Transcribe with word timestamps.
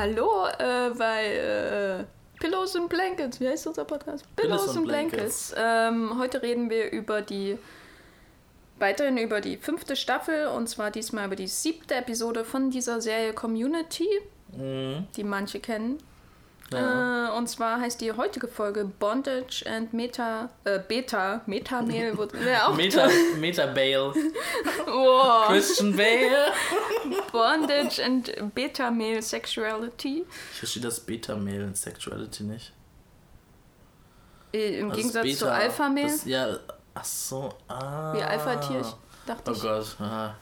Hallo 0.00 0.46
äh, 0.58 0.94
bei 0.96 1.26
äh, 1.26 2.04
Pillows 2.40 2.74
and 2.74 2.88
Blankets. 2.88 3.38
Wie 3.38 3.46
heißt 3.46 3.66
unser 3.66 3.84
Podcast? 3.84 4.24
Pillows, 4.34 4.62
Pillows 4.62 4.68
and 4.70 4.78
and 4.78 4.86
Blankets. 4.86 5.54
Ähm, 5.54 6.18
heute 6.18 6.40
reden 6.40 6.70
wir 6.70 6.90
über 6.90 7.20
die 7.20 7.58
weiterhin 8.78 9.18
über 9.18 9.42
die 9.42 9.58
fünfte 9.58 9.96
Staffel 9.96 10.46
und 10.46 10.68
zwar 10.70 10.90
diesmal 10.90 11.26
über 11.26 11.36
die 11.36 11.48
siebte 11.48 11.96
Episode 11.96 12.46
von 12.46 12.70
dieser 12.70 13.02
Serie 13.02 13.34
Community, 13.34 14.08
Mhm. 14.56 15.06
die 15.16 15.22
manche 15.22 15.60
kennen. 15.60 15.98
Ja. 16.72 17.28
Äh, 17.28 17.36
und 17.36 17.48
zwar 17.48 17.80
heißt 17.80 18.00
die 18.00 18.12
heutige 18.12 18.46
Folge 18.46 18.84
Bondage 18.84 19.64
and 19.66 19.92
Meta 19.92 20.50
äh, 20.64 20.78
Beta 20.78 21.40
Meta-Mail 21.46 22.16
wäre 22.32 22.66
auch 22.68 22.74
Meta, 22.76 23.08
Meta 23.38 23.66
Bale. 23.66 24.12
oh, 24.86 25.46
Christian 25.48 25.96
Bale. 25.96 26.52
Bondage 27.32 28.00
and 28.04 28.32
Beta-Mail 28.54 29.20
Sexuality. 29.20 30.24
Ich 30.52 30.58
verstehe 30.58 30.82
das 30.82 31.00
Beta-Mail 31.00 31.62
in 31.62 31.74
Sexuality 31.74 32.44
nicht. 32.44 32.72
Äh, 34.52 34.78
Im 34.80 34.90
ist 34.90 34.96
Gegensatz 34.96 35.38
zu 35.38 35.44
Beta? 35.46 35.52
Alpha-Mail. 35.54 36.06
Das- 36.06 36.24
Ja, 36.24 36.56
ach 36.94 37.04
so. 37.04 37.52
Ah. 37.68 38.12
Wie 38.14 38.22
Alpha-Tier, 38.22 38.82
dachte 39.26 39.50
Oh 39.50 39.54
ich. 39.54 39.62
Gott. 39.62 39.96
Ah. 40.00 40.34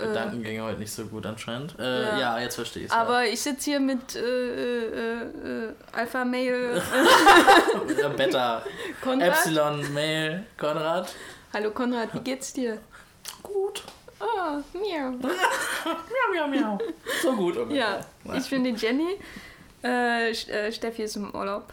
Gedankengänge 0.00 0.62
heute 0.62 0.78
nicht 0.78 0.92
so 0.92 1.04
gut 1.06 1.26
anscheinend. 1.26 1.78
Äh, 1.78 2.02
Ja. 2.02 2.18
ja. 2.18 2.38
jetzt 2.40 2.54
verstehe 2.56 2.84
ich 2.84 2.88
es. 2.90 2.94
Aber 2.96 3.24
ich 3.24 3.40
sitze 3.40 3.70
hier 3.70 3.80
mit 3.80 4.16
äh, 4.16 4.20
äh, 4.20 5.22
äh, 5.22 5.72
Alpha 5.92 6.24
Mail 6.24 6.80
Ja. 8.00 8.08
Beta. 8.08 8.62
Konrad. 9.02 9.28
Epsilon 9.28 9.92
Mail. 9.94 10.44
Konrad. 10.58 11.14
Hallo 11.52 11.70
Konrad, 11.72 12.14
wie 12.14 12.20
geht's 12.20 12.52
dir? 12.52 12.78
Gut. 13.42 13.82
Oh, 14.20 14.78
mir. 14.78 15.10
Miau, 15.20 16.28
miau, 16.32 16.48
miau. 16.48 16.78
So 17.22 17.34
gut 17.34 17.56
ungefähr. 17.56 18.00
Ja, 18.24 18.34
ich 18.36 18.50
bin 18.50 18.64
die 18.64 18.70
Jenny. 18.74 19.18
Äh, 19.82 20.30
äh, 20.30 20.70
Steffi 20.72 21.04
ist 21.04 21.16
im 21.16 21.34
Urlaub. 21.34 21.72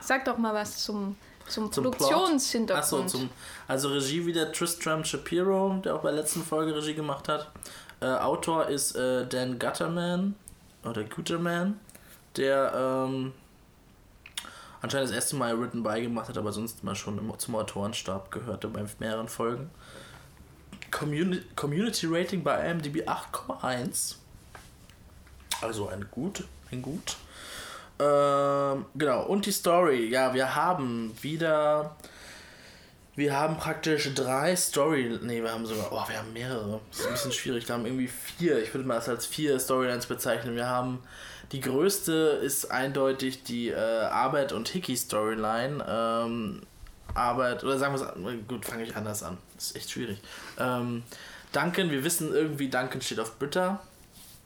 Sag 0.00 0.24
doch 0.26 0.36
mal 0.36 0.52
was 0.52 0.84
zum, 0.84 1.16
zum, 1.48 1.72
Zum? 1.72 1.84
Produktionshintergrund. 1.84 2.82
Achso, 2.82 3.06
zum, 3.06 3.30
also 3.68 3.88
Regie 3.88 4.26
wieder 4.26 4.52
Tristram 4.52 5.04
Shapiro, 5.04 5.80
der 5.84 5.96
auch 5.96 6.00
bei 6.00 6.10
der 6.10 6.20
letzten 6.20 6.42
Folge 6.42 6.74
Regie 6.74 6.94
gemacht 6.94 7.28
hat. 7.28 7.50
Äh, 8.00 8.06
Autor 8.06 8.66
ist 8.66 8.96
äh, 8.96 9.26
Dan 9.26 9.58
Gutterman 9.58 10.34
oder 10.84 11.04
Guterman, 11.04 11.78
der 12.36 12.72
ähm, 12.74 13.32
anscheinend 14.80 15.08
das 15.10 15.14
erste 15.14 15.36
Mal 15.36 15.58
Written 15.60 15.82
beigemacht 15.82 16.28
hat, 16.28 16.36
aber 16.36 16.52
sonst 16.52 16.82
mal 16.84 16.96
schon 16.96 17.18
im, 17.18 17.32
zum 17.38 17.54
Autorenstab 17.54 18.30
gehörte 18.30 18.68
bei 18.68 18.84
mehreren 18.98 19.28
Folgen. 19.28 19.70
Communi 20.90 21.40
Community 21.56 22.06
Rating 22.08 22.42
bei 22.42 22.70
IMDb 22.70 23.08
8,1. 23.08 24.16
Also 25.60 25.88
ein 25.88 26.06
gut, 26.10 26.44
ein 26.70 26.82
gut. 26.82 27.16
Ähm, 28.02 28.86
genau, 28.94 29.24
und 29.24 29.46
die 29.46 29.52
Story. 29.52 30.08
Ja, 30.08 30.34
wir 30.34 30.54
haben 30.54 31.16
wieder. 31.20 31.96
Wir 33.14 33.38
haben 33.38 33.58
praktisch 33.58 34.12
drei 34.14 34.56
Story. 34.56 35.18
Ne, 35.22 35.42
wir 35.42 35.52
haben 35.52 35.66
sogar. 35.66 35.92
Oh, 35.92 36.08
wir 36.08 36.18
haben 36.18 36.32
mehrere. 36.32 36.80
Das 36.90 37.00
ist 37.00 37.06
ein 37.06 37.12
bisschen 37.12 37.32
schwierig. 37.32 37.68
Wir 37.68 37.74
haben 37.74 37.86
irgendwie 37.86 38.08
vier. 38.08 38.62
Ich 38.62 38.72
würde 38.74 38.86
mal 38.86 38.94
das 38.94 39.08
als 39.08 39.26
vier 39.26 39.58
Storylines 39.58 40.06
bezeichnen. 40.06 40.56
Wir 40.56 40.66
haben. 40.66 41.02
Die 41.52 41.60
größte 41.60 42.40
ist 42.42 42.70
eindeutig 42.70 43.42
die 43.42 43.68
äh, 43.68 43.76
Arbeit 43.76 44.52
und 44.52 44.68
Hickey 44.68 44.96
Storyline. 44.96 45.84
Ähm, 45.86 46.62
Arbeit, 47.14 47.62
oder 47.62 47.78
sagen 47.78 47.94
wir 47.94 48.00
es, 48.00 48.48
gut, 48.48 48.64
fange 48.64 48.84
ich 48.84 48.96
anders 48.96 49.22
an. 49.22 49.36
Das 49.54 49.66
ist 49.66 49.76
echt 49.76 49.90
schwierig. 49.90 50.18
Ähm, 50.58 51.02
Duncan, 51.52 51.90
wir 51.90 52.04
wissen 52.04 52.32
irgendwie, 52.32 52.68
Duncan 52.68 53.02
steht 53.02 53.20
auf 53.20 53.38
Britta. 53.38 53.82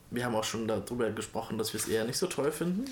Wir 0.09 0.25
haben 0.25 0.35
auch 0.35 0.43
schon 0.43 0.67
darüber 0.67 1.09
gesprochen, 1.09 1.57
dass 1.57 1.73
wir 1.73 1.79
es 1.79 1.87
eher 1.87 2.05
nicht 2.05 2.17
so 2.17 2.27
toll 2.27 2.51
finden. 2.51 2.85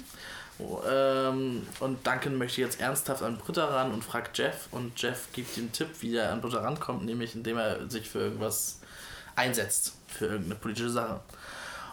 Oh, 0.58 0.80
ähm, 0.90 1.66
und 1.80 2.06
Duncan 2.08 2.38
möchte 2.38 2.62
jetzt 2.62 2.80
ernsthaft 2.80 3.22
an 3.24 3.38
Britta 3.38 3.66
ran 3.66 3.92
und 3.94 4.04
fragt 4.04 4.38
Jeff. 4.38 4.68
Und 4.72 5.02
Jeff 5.02 5.28
gibt 5.34 5.58
ihm 5.58 5.64
einen 5.64 5.72
Tipp, 5.74 5.90
wie 6.00 6.16
er 6.16 6.32
an 6.32 6.42
Britta 6.42 6.60
rankommt, 6.60 7.06
nämlich 7.06 7.36
indem 7.36 7.58
er 7.58 7.90
sich 7.90 8.10
für 8.10 8.20
irgendwas 8.20 8.80
einsetzt, 9.36 9.94
für 10.08 10.26
irgendeine 10.28 10.56
politische 10.56 10.90
Sache. 10.90 11.20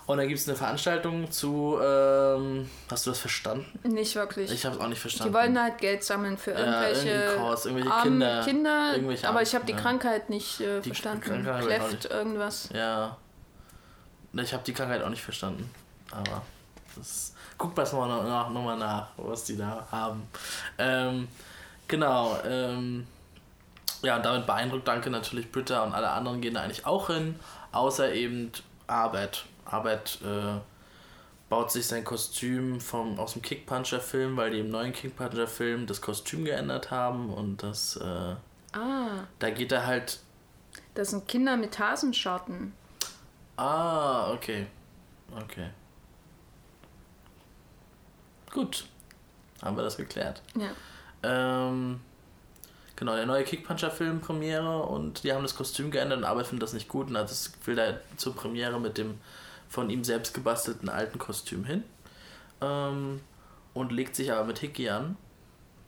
Und 0.06 0.18
dann 0.18 0.26
gibt 0.26 0.40
es 0.40 0.48
eine 0.48 0.56
Veranstaltung 0.56 1.30
zu. 1.30 1.78
Ähm, 1.80 2.68
hast 2.90 3.06
du 3.06 3.10
das 3.10 3.20
verstanden? 3.20 3.66
Nicht 3.84 4.14
wirklich. 4.16 4.50
Ich 4.50 4.64
habe 4.64 4.76
es 4.76 4.80
auch 4.82 4.88
nicht 4.88 5.00
verstanden. 5.00 5.32
die 5.32 5.38
wollten 5.38 5.60
halt 5.62 5.78
Geld 5.78 6.02
sammeln 6.02 6.36
für 6.36 6.50
irgendwelche, 6.50 7.08
irgendeinen 7.08 7.38
Kurs, 7.38 7.66
irgendwelche 7.66 7.92
armen 7.92 8.10
Kinder. 8.12 8.42
Kinder 8.44 8.92
Irgendwelche 8.94 9.28
aber 9.28 9.36
armen 9.38 9.46
ich 9.46 9.54
habe 9.54 9.64
die. 9.64 9.74
Krankheit 9.74 10.28
nicht 10.28 10.60
äh, 10.60 10.80
Die 10.80 10.88
verstanden. 10.90 11.44
Krankheit 11.44 11.92
nicht. 11.92 12.04
irgendwas. 12.06 12.68
Ja. 12.74 13.16
Ich 14.34 14.52
habe 14.52 14.62
die 14.64 14.72
Krankheit 14.72 15.02
auch 15.02 15.10
nicht 15.10 15.22
verstanden. 15.22 15.70
Aber 16.10 16.42
das, 16.96 17.34
guckt 17.58 17.76
mal 17.76 17.84
nochmal 17.84 18.24
nach, 18.24 18.50
noch 18.50 18.64
mal 18.64 18.78
nach, 18.78 19.08
was 19.16 19.44
die 19.44 19.56
da 19.56 19.86
haben. 19.90 20.22
Ähm, 20.78 21.28
genau. 21.88 22.38
Ähm, 22.44 23.06
ja, 24.02 24.16
und 24.16 24.24
damit 24.24 24.46
beeindruckt 24.46 24.88
Danke 24.88 25.10
natürlich 25.10 25.50
Britta 25.52 25.84
und 25.84 25.94
alle 25.94 26.10
anderen 26.10 26.40
gehen 26.40 26.54
da 26.54 26.62
eigentlich 26.62 26.86
auch 26.86 27.08
hin, 27.08 27.38
außer 27.70 28.12
eben 28.12 28.50
Arbeit. 28.86 29.44
Arbeit 29.64 30.18
äh, 30.24 30.58
baut 31.48 31.70
sich 31.70 31.86
sein 31.86 32.02
Kostüm 32.02 32.80
vom, 32.80 33.18
aus 33.20 33.34
dem 33.34 33.42
Kickpuncher-Film, 33.42 34.36
weil 34.36 34.50
die 34.50 34.58
im 34.58 34.70
neuen 34.70 34.92
Kickpuncher-Film 34.92 35.86
das 35.86 36.00
Kostüm 36.00 36.44
geändert 36.44 36.90
haben 36.90 37.32
und 37.32 37.62
das, 37.62 37.96
äh, 37.96 38.34
Ah, 38.74 39.26
da 39.38 39.50
geht 39.50 39.70
er 39.70 39.86
halt 39.86 40.18
das 40.94 41.10
sind 41.10 41.26
Kinder 41.28 41.56
mit 41.56 41.78
Hasenscharten. 41.78 42.72
Ah, 43.56 44.32
okay. 44.32 44.66
Okay. 45.34 45.70
Gut. 48.50 48.86
Haben 49.62 49.76
wir 49.76 49.82
das 49.82 49.96
geklärt. 49.96 50.42
Ja. 50.56 50.70
Ähm, 51.22 52.00
genau, 52.96 53.14
der 53.14 53.26
neue 53.26 53.44
Kickpuncher-Film 53.44 54.20
Premiere 54.20 54.82
und 54.82 55.24
die 55.24 55.32
haben 55.32 55.42
das 55.42 55.54
Kostüm 55.54 55.90
geändert 55.90 56.18
und 56.18 56.24
Arbeit 56.24 56.46
findet 56.46 56.64
das 56.64 56.72
nicht 56.72 56.88
gut 56.88 57.08
und 57.08 57.16
hat 57.16 57.30
es 57.30 57.52
will 57.64 57.76
da 57.76 57.94
zur 58.16 58.34
Premiere 58.34 58.80
mit 58.80 58.98
dem 58.98 59.20
von 59.68 59.88
ihm 59.88 60.04
selbst 60.04 60.34
gebastelten 60.34 60.88
alten 60.88 61.18
Kostüm 61.18 61.64
hin. 61.64 61.84
Ähm, 62.60 63.20
und 63.74 63.90
legt 63.90 64.16
sich 64.16 64.32
aber 64.32 64.44
mit 64.44 64.58
Hickey 64.58 64.90
an, 64.90 65.16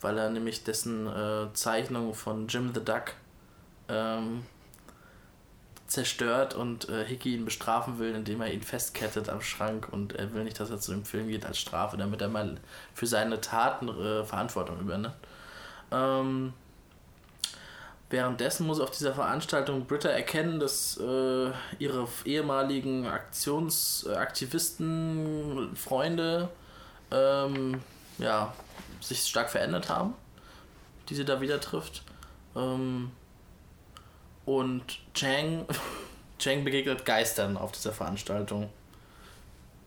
weil 0.00 0.16
er 0.16 0.30
nämlich 0.30 0.64
dessen 0.64 1.06
äh, 1.06 1.52
Zeichnung 1.52 2.14
von 2.14 2.48
Jim 2.48 2.72
the 2.72 2.82
Duck 2.82 3.12
ähm, 3.88 4.46
zerstört 5.94 6.54
und 6.54 6.88
äh, 6.88 7.04
Hickey 7.04 7.34
ihn 7.34 7.44
bestrafen 7.44 7.98
will, 7.98 8.14
indem 8.14 8.40
er 8.40 8.52
ihn 8.52 8.62
festkettet 8.62 9.28
am 9.28 9.40
Schrank 9.40 9.88
und 9.90 10.14
er 10.14 10.32
will 10.34 10.44
nicht, 10.44 10.60
dass 10.60 10.70
er 10.70 10.78
zu 10.80 10.92
dem 10.92 11.04
Film 11.04 11.26
geht 11.28 11.44
als 11.46 11.58
Strafe, 11.58 11.96
damit 11.96 12.20
er 12.20 12.28
mal 12.28 12.56
für 12.92 13.06
seine 13.06 13.40
Taten 13.40 13.88
äh, 13.88 14.24
Verantwortung 14.24 14.80
übernimmt. 14.80 15.14
Ähm, 15.90 16.52
währenddessen 18.10 18.66
muss 18.66 18.80
auf 18.80 18.90
dieser 18.90 19.14
Veranstaltung 19.14 19.86
Britta 19.86 20.08
erkennen, 20.08 20.58
dass 20.60 20.98
äh, 20.98 21.50
ihre 21.78 22.08
ehemaligen 22.24 23.06
Aktionsaktivisten, 23.06 25.76
Freunde, 25.76 26.48
ähm, 27.10 27.80
ja, 28.18 28.52
sich 29.00 29.20
stark 29.20 29.50
verändert 29.50 29.88
haben, 29.88 30.14
die 31.08 31.14
sie 31.14 31.24
da 31.24 31.40
wieder 31.40 31.60
trifft. 31.60 32.02
Ähm, 32.56 33.12
und 34.46 34.82
Chang, 35.14 35.66
Chang 36.38 36.64
begegnet 36.64 37.04
Geistern 37.04 37.56
auf 37.56 37.72
dieser 37.72 37.92
Veranstaltung. 37.92 38.70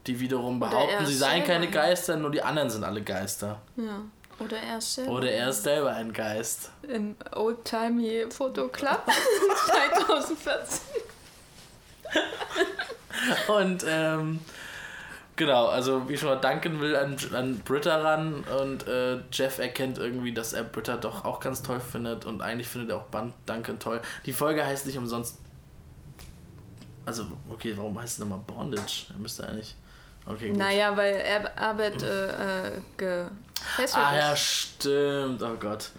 Die 0.06 0.20
wiederum 0.20 0.60
behaupten, 0.60 1.06
sie 1.06 1.14
seien 1.14 1.44
keine. 1.44 1.70
Geister, 1.70 2.16
nur 2.16 2.32
die 2.32 2.42
anderen 2.42 2.70
sind 2.70 2.84
alle 2.86 3.02
Geister. 3.02 3.62
Ja. 3.76 4.02
Oder 4.40 4.58
er 4.58 4.78
ist 4.78 4.94
selber 4.96 5.12
Oder 5.12 5.32
er 5.32 5.50
ist 5.50 5.64
selber 5.64 5.92
ein 5.94 6.14
Geist. 6.14 6.70
im 6.88 7.16
Oldtimey 7.34 8.28
Photo 8.30 8.68
Club 8.68 9.02
2014. 9.66 10.80
Und 13.48 13.84
ähm, 13.88 14.40
genau, 15.38 15.68
also 15.68 16.10
wie 16.10 16.18
schon 16.18 16.28
mal, 16.30 16.36
Duncan 16.36 16.82
will 16.82 16.96
an, 16.98 17.16
an 17.34 17.60
Britta 17.60 17.96
ran 18.02 18.44
und 18.62 18.86
äh, 18.88 19.20
Jeff 19.32 19.60
erkennt 19.60 19.98
irgendwie, 19.98 20.34
dass 20.34 20.52
er 20.52 20.64
Britta 20.66 20.98
doch 20.98 21.24
auch 21.24 21.40
ganz 21.40 21.64
toll 21.64 21.80
findet 21.80 22.26
und 22.26 22.42
eigentlich 22.42 22.68
findet 22.68 22.90
er 22.90 22.98
auch 22.98 23.04
Ban- 23.06 23.34
Duncan 23.46 23.80
toll. 23.80 24.02
Die 24.26 24.34
Folge 24.34 24.66
heißt 24.66 24.86
nicht 24.86 24.98
umsonst. 24.98 25.38
Also, 27.06 27.26
okay, 27.50 27.74
warum 27.78 27.98
heißt 27.98 28.16
es 28.16 28.20
nochmal 28.20 28.42
Bondage? 28.46 29.06
Er 29.14 29.20
müsste 29.20 29.48
eigentlich. 29.48 29.76
Okay, 30.30 30.50
gut. 30.50 30.58
Naja, 30.58 30.96
weil 30.98 31.16
er 31.16 31.58
Arbeit 31.58 32.02
äh, 32.04 32.68
äh, 32.68 32.72
gefesselt 32.98 33.96
Ah 34.04 34.16
ja, 34.16 34.36
stimmt. 34.36 35.42
Oh 35.42 35.56
Gott. 35.60 35.90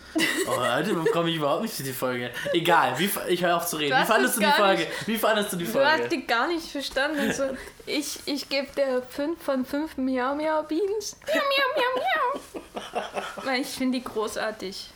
Oh, 0.47 0.61
heute 0.61 0.95
komme 1.13 1.31
ich 1.31 1.37
überhaupt 1.37 1.63
nicht 1.63 1.75
zu 1.75 1.83
die 1.83 1.93
Folge. 1.93 2.31
Egal, 2.53 2.99
wie, 2.99 3.11
ich 3.29 3.43
höre 3.43 3.57
auf 3.57 3.67
zu 3.67 3.77
reden. 3.77 3.99
Wie 4.01 4.05
fandest 4.05 4.35
es 4.35 4.41
du 4.41 4.47
die 4.47 4.53
Folge? 4.53 4.83
nicht- 4.83 5.07
Wie 5.07 5.17
fandest 5.19 5.53
du 5.53 5.57
die 5.57 5.65
Du 5.65 5.79
hast 5.85 5.91
Folge? 6.01 6.09
die 6.09 6.27
gar 6.27 6.47
nicht 6.49 6.67
verstanden. 6.71 7.21
Also, 7.21 7.45
ich 7.87 8.21
ich 8.27 8.49
gebe 8.49 8.69
dir 8.77 9.03
5 9.09 9.43
von 9.43 9.65
5 9.65 9.97
Miau 9.97 10.35
Miau 10.35 10.63
Beans. 10.63 11.17
Miau 11.27 11.35
Miau 11.35 11.75
Miau 11.77 12.41
Miau. 12.83 13.23
Weil 13.45 13.61
ich 13.63 13.69
finde 13.69 13.99
die 13.99 14.05
großartig. 14.05 14.91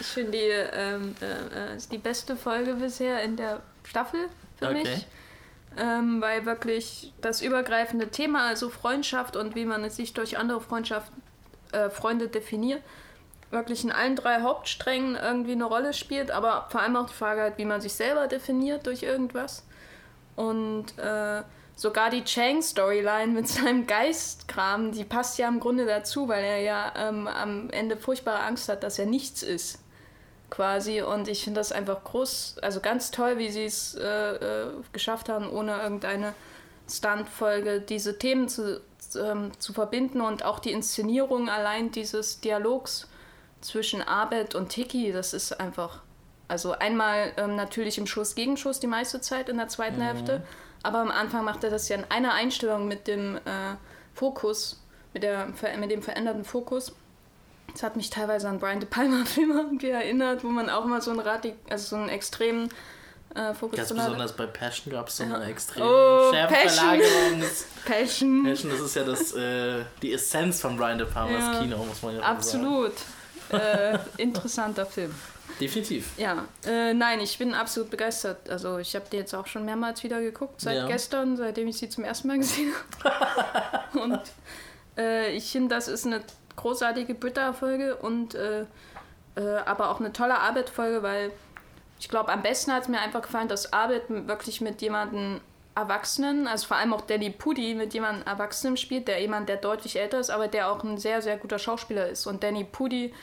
Ich 0.00 0.06
finde 0.06 0.32
die, 0.32 0.38
ähm, 0.38 1.14
äh, 1.20 1.72
äh, 1.72 1.76
ist 1.76 1.92
die 1.92 1.98
beste 1.98 2.34
Folge 2.36 2.74
bisher 2.74 3.22
in 3.22 3.36
der 3.36 3.60
Staffel 3.84 4.28
für 4.58 4.66
Okay. 4.66 4.82
mich. 4.82 5.06
Ähm, 5.78 6.20
weil 6.20 6.46
wirklich 6.46 7.12
das 7.20 7.42
übergreifende 7.42 8.08
Thema, 8.08 8.46
also 8.46 8.68
Freundschaft 8.68 9.36
und 9.36 9.54
wie 9.54 9.64
man 9.64 9.84
es 9.84 9.96
sich 9.96 10.14
durch 10.14 10.38
andere 10.38 10.60
Freundschaft, 10.60 11.12
äh, 11.72 11.90
Freunde 11.90 12.28
definiert, 12.28 12.82
wirklich 13.50 13.84
in 13.84 13.92
allen 13.92 14.16
drei 14.16 14.40
Hauptsträngen 14.40 15.16
irgendwie 15.16 15.52
eine 15.52 15.64
Rolle 15.64 15.92
spielt, 15.92 16.30
aber 16.30 16.66
vor 16.70 16.80
allem 16.80 16.96
auch 16.96 17.06
die 17.06 17.14
Frage 17.14 17.42
halt, 17.42 17.58
wie 17.58 17.64
man 17.64 17.80
sich 17.80 17.92
selber 17.92 18.26
definiert 18.26 18.86
durch 18.86 19.02
irgendwas. 19.02 19.64
Und 20.36 20.98
äh, 20.98 21.42
sogar 21.76 22.10
die 22.10 22.24
Chang-Storyline 22.24 23.32
mit 23.32 23.48
seinem 23.48 23.86
Geistkram, 23.86 24.92
die 24.92 25.04
passt 25.04 25.38
ja 25.38 25.48
im 25.48 25.60
Grunde 25.60 25.86
dazu, 25.86 26.28
weil 26.28 26.44
er 26.44 26.60
ja 26.60 26.92
ähm, 26.96 27.28
am 27.28 27.70
Ende 27.70 27.96
furchtbare 27.96 28.42
Angst 28.42 28.68
hat, 28.68 28.82
dass 28.82 28.98
er 28.98 29.06
nichts 29.06 29.42
ist. 29.42 29.78
Quasi. 30.52 31.00
Und 31.00 31.28
ich 31.28 31.44
finde 31.44 31.60
das 31.60 31.72
einfach 31.72 32.04
groß, 32.04 32.56
also 32.60 32.80
ganz 32.80 33.10
toll, 33.10 33.38
wie 33.38 33.50
sie 33.50 33.64
es 33.64 33.94
äh, 33.94 34.34
äh, 34.34 34.66
geschafft 34.92 35.30
haben, 35.30 35.48
ohne 35.48 35.80
irgendeine 35.80 36.34
Stunt-Folge 36.90 37.80
diese 37.80 38.18
Themen 38.18 38.50
zu, 38.50 38.82
ähm, 39.16 39.52
zu 39.58 39.72
verbinden 39.72 40.20
und 40.20 40.44
auch 40.44 40.58
die 40.58 40.72
Inszenierung 40.72 41.48
allein 41.48 41.90
dieses 41.90 42.42
Dialogs 42.42 43.08
zwischen 43.62 44.02
Abed 44.02 44.54
und 44.54 44.68
Tiki, 44.68 45.10
das 45.10 45.32
ist 45.32 45.58
einfach. 45.58 46.02
Also 46.48 46.72
einmal 46.72 47.32
ähm, 47.38 47.56
natürlich 47.56 47.96
im 47.96 48.06
Schuss 48.06 48.34
gegen 48.34 48.58
Schuss 48.58 48.78
die 48.78 48.86
meiste 48.86 49.22
Zeit 49.22 49.48
in 49.48 49.56
der 49.56 49.68
zweiten 49.68 50.00
mhm. 50.00 50.02
Hälfte, 50.02 50.42
aber 50.82 50.98
am 50.98 51.10
Anfang 51.10 51.46
macht 51.46 51.64
er 51.64 51.70
das 51.70 51.88
ja 51.88 51.96
in 51.96 52.04
einer 52.10 52.34
Einstellung 52.34 52.88
mit 52.88 53.06
dem 53.06 53.36
äh, 53.36 53.76
Fokus, 54.12 54.84
mit, 55.14 55.22
der, 55.22 55.48
mit 55.78 55.90
dem 55.90 56.02
veränderten 56.02 56.44
Fokus. 56.44 56.94
Das 57.72 57.82
hat 57.82 57.96
mich 57.96 58.10
teilweise 58.10 58.48
an 58.48 58.58
Brian 58.58 58.80
De 58.80 58.88
Palma-Filme 58.88 59.54
irgendwie 59.60 59.90
erinnert, 59.90 60.44
wo 60.44 60.48
man 60.48 60.68
auch 60.68 60.84
mal 60.84 61.00
so 61.00 61.10
einen 61.10 61.20
Radik 61.20 61.54
also 61.70 61.96
so 61.96 61.96
einen 61.96 62.08
extremen 62.08 62.68
äh, 63.34 63.54
Fokus 63.54 63.78
Ganz 63.78 63.88
besonders 63.94 64.36
bei 64.36 64.46
Passion 64.46 64.92
gab 64.92 65.08
es 65.08 65.16
so 65.16 65.24
eine 65.24 65.44
extreme 65.46 65.86
oh, 65.86 66.30
Schärfverlagerung. 66.32 67.42
Passion. 67.86 68.44
Passion, 68.44 68.70
das 68.70 68.80
ist 68.80 68.96
ja 68.96 69.04
das, 69.04 69.32
äh, 69.32 69.84
die 70.02 70.12
Essenz 70.12 70.60
von 70.60 70.76
Brian 70.76 70.98
De 70.98 71.06
Palmas 71.06 71.40
ja, 71.40 71.60
Kino, 71.60 71.78
muss 71.78 72.02
man 72.02 72.16
ja 72.16 72.22
Absolut. 72.22 72.98
sagen. 72.98 73.12
Absolut. 73.50 74.18
äh, 74.18 74.22
interessanter 74.22 74.86
Film. 74.86 75.14
Definitiv. 75.60 76.10
Ja, 76.16 76.44
äh, 76.66 76.92
nein, 76.92 77.20
ich 77.20 77.38
bin 77.38 77.54
absolut 77.54 77.90
begeistert. 77.90 78.50
Also 78.50 78.78
ich 78.78 78.94
habe 78.94 79.04
die 79.10 79.16
jetzt 79.16 79.34
auch 79.34 79.46
schon 79.46 79.64
mehrmals 79.64 80.02
wieder 80.02 80.20
geguckt, 80.20 80.60
seit 80.60 80.76
ja. 80.76 80.86
gestern, 80.86 81.36
seitdem 81.36 81.68
ich 81.68 81.78
sie 81.78 81.88
zum 81.88 82.04
ersten 82.04 82.28
Mal 82.28 82.38
gesehen 82.38 82.72
habe. 83.04 83.98
Und 84.00 84.20
äh, 84.96 85.34
ich 85.34 85.50
finde, 85.52 85.74
das 85.74 85.88
ist 85.88 86.06
eine 86.06 86.22
großartige 86.56 87.14
Britta-Folge 87.14 87.96
und 87.96 88.34
äh, 88.34 88.66
äh, 89.36 89.56
aber 89.64 89.90
auch 89.90 90.00
eine 90.00 90.12
tolle 90.12 90.38
Arbeit-Folge, 90.38 91.02
weil 91.02 91.32
ich 91.98 92.08
glaube, 92.08 92.32
am 92.32 92.42
besten 92.42 92.72
hat 92.72 92.82
es 92.82 92.88
mir 92.88 93.00
einfach 93.00 93.22
gefallen, 93.22 93.48
dass 93.48 93.72
Arbeit 93.72 94.02
wirklich 94.08 94.60
mit 94.60 94.82
jemandem 94.82 95.40
Erwachsenen, 95.74 96.46
also 96.46 96.66
vor 96.66 96.76
allem 96.76 96.92
auch 96.92 97.02
Danny 97.02 97.30
Pudi 97.30 97.74
mit 97.74 97.94
jemandem 97.94 98.26
Erwachsenen 98.26 98.76
spielt, 98.76 99.08
der 99.08 99.20
jemand, 99.20 99.48
der 99.48 99.56
deutlich 99.56 99.98
älter 99.98 100.18
ist, 100.18 100.30
aber 100.30 100.48
der 100.48 100.70
auch 100.70 100.84
ein 100.84 100.98
sehr, 100.98 101.22
sehr 101.22 101.38
guter 101.38 101.58
Schauspieler 101.58 102.08
ist. 102.08 102.26
Und 102.26 102.42
Danny 102.42 102.64
Pudi 102.64 103.14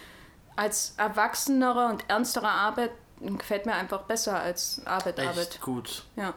als 0.55 0.95
erwachsenere 0.97 1.87
und 1.87 2.09
ernstere 2.09 2.47
Arbeit 2.47 2.91
gefällt 3.21 3.65
mir 3.65 3.73
einfach 3.73 4.03
besser 4.03 4.39
als 4.39 4.81
Arbeit. 4.85 5.19
Echt 5.19 5.29
Arbeit. 5.29 5.61
gut. 5.61 6.03
Ja. 6.15 6.33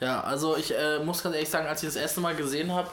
Ja, 0.00 0.20
also 0.22 0.56
ich 0.56 0.74
äh, 0.74 0.98
muss 0.98 1.22
ganz 1.22 1.34
ehrlich 1.34 1.48
sagen, 1.50 1.66
als 1.66 1.82
ich 1.82 1.88
das 1.88 1.96
erste 1.96 2.20
Mal 2.20 2.34
gesehen 2.34 2.72
habe, 2.72 2.90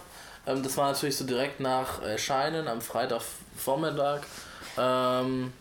ähm, 0.47 0.63
das 0.63 0.77
war 0.77 0.91
natürlich 0.91 1.17
so 1.17 1.25
direkt 1.25 1.59
nach 1.59 2.01
Erscheinen 2.01 2.67
am 2.67 2.81
Freitagvormittag, 2.81 4.21
ähm, 4.77 5.53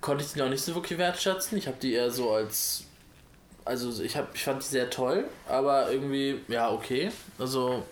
konnte 0.00 0.24
ich 0.24 0.32
die 0.32 0.38
noch 0.38 0.48
nicht 0.48 0.62
so 0.62 0.74
wirklich 0.74 0.98
wertschätzen. 0.98 1.56
Ich 1.58 1.66
habe 1.66 1.78
die 1.80 1.94
eher 1.94 2.10
so 2.10 2.32
als 2.32 2.86
also 3.66 4.02
ich 4.02 4.16
hab, 4.16 4.34
ich 4.34 4.44
fand 4.44 4.62
die 4.62 4.66
sehr 4.66 4.88
toll, 4.88 5.24
aber 5.48 5.90
irgendwie, 5.90 6.40
ja, 6.48 6.70
okay. 6.70 7.10
Also 7.38 7.84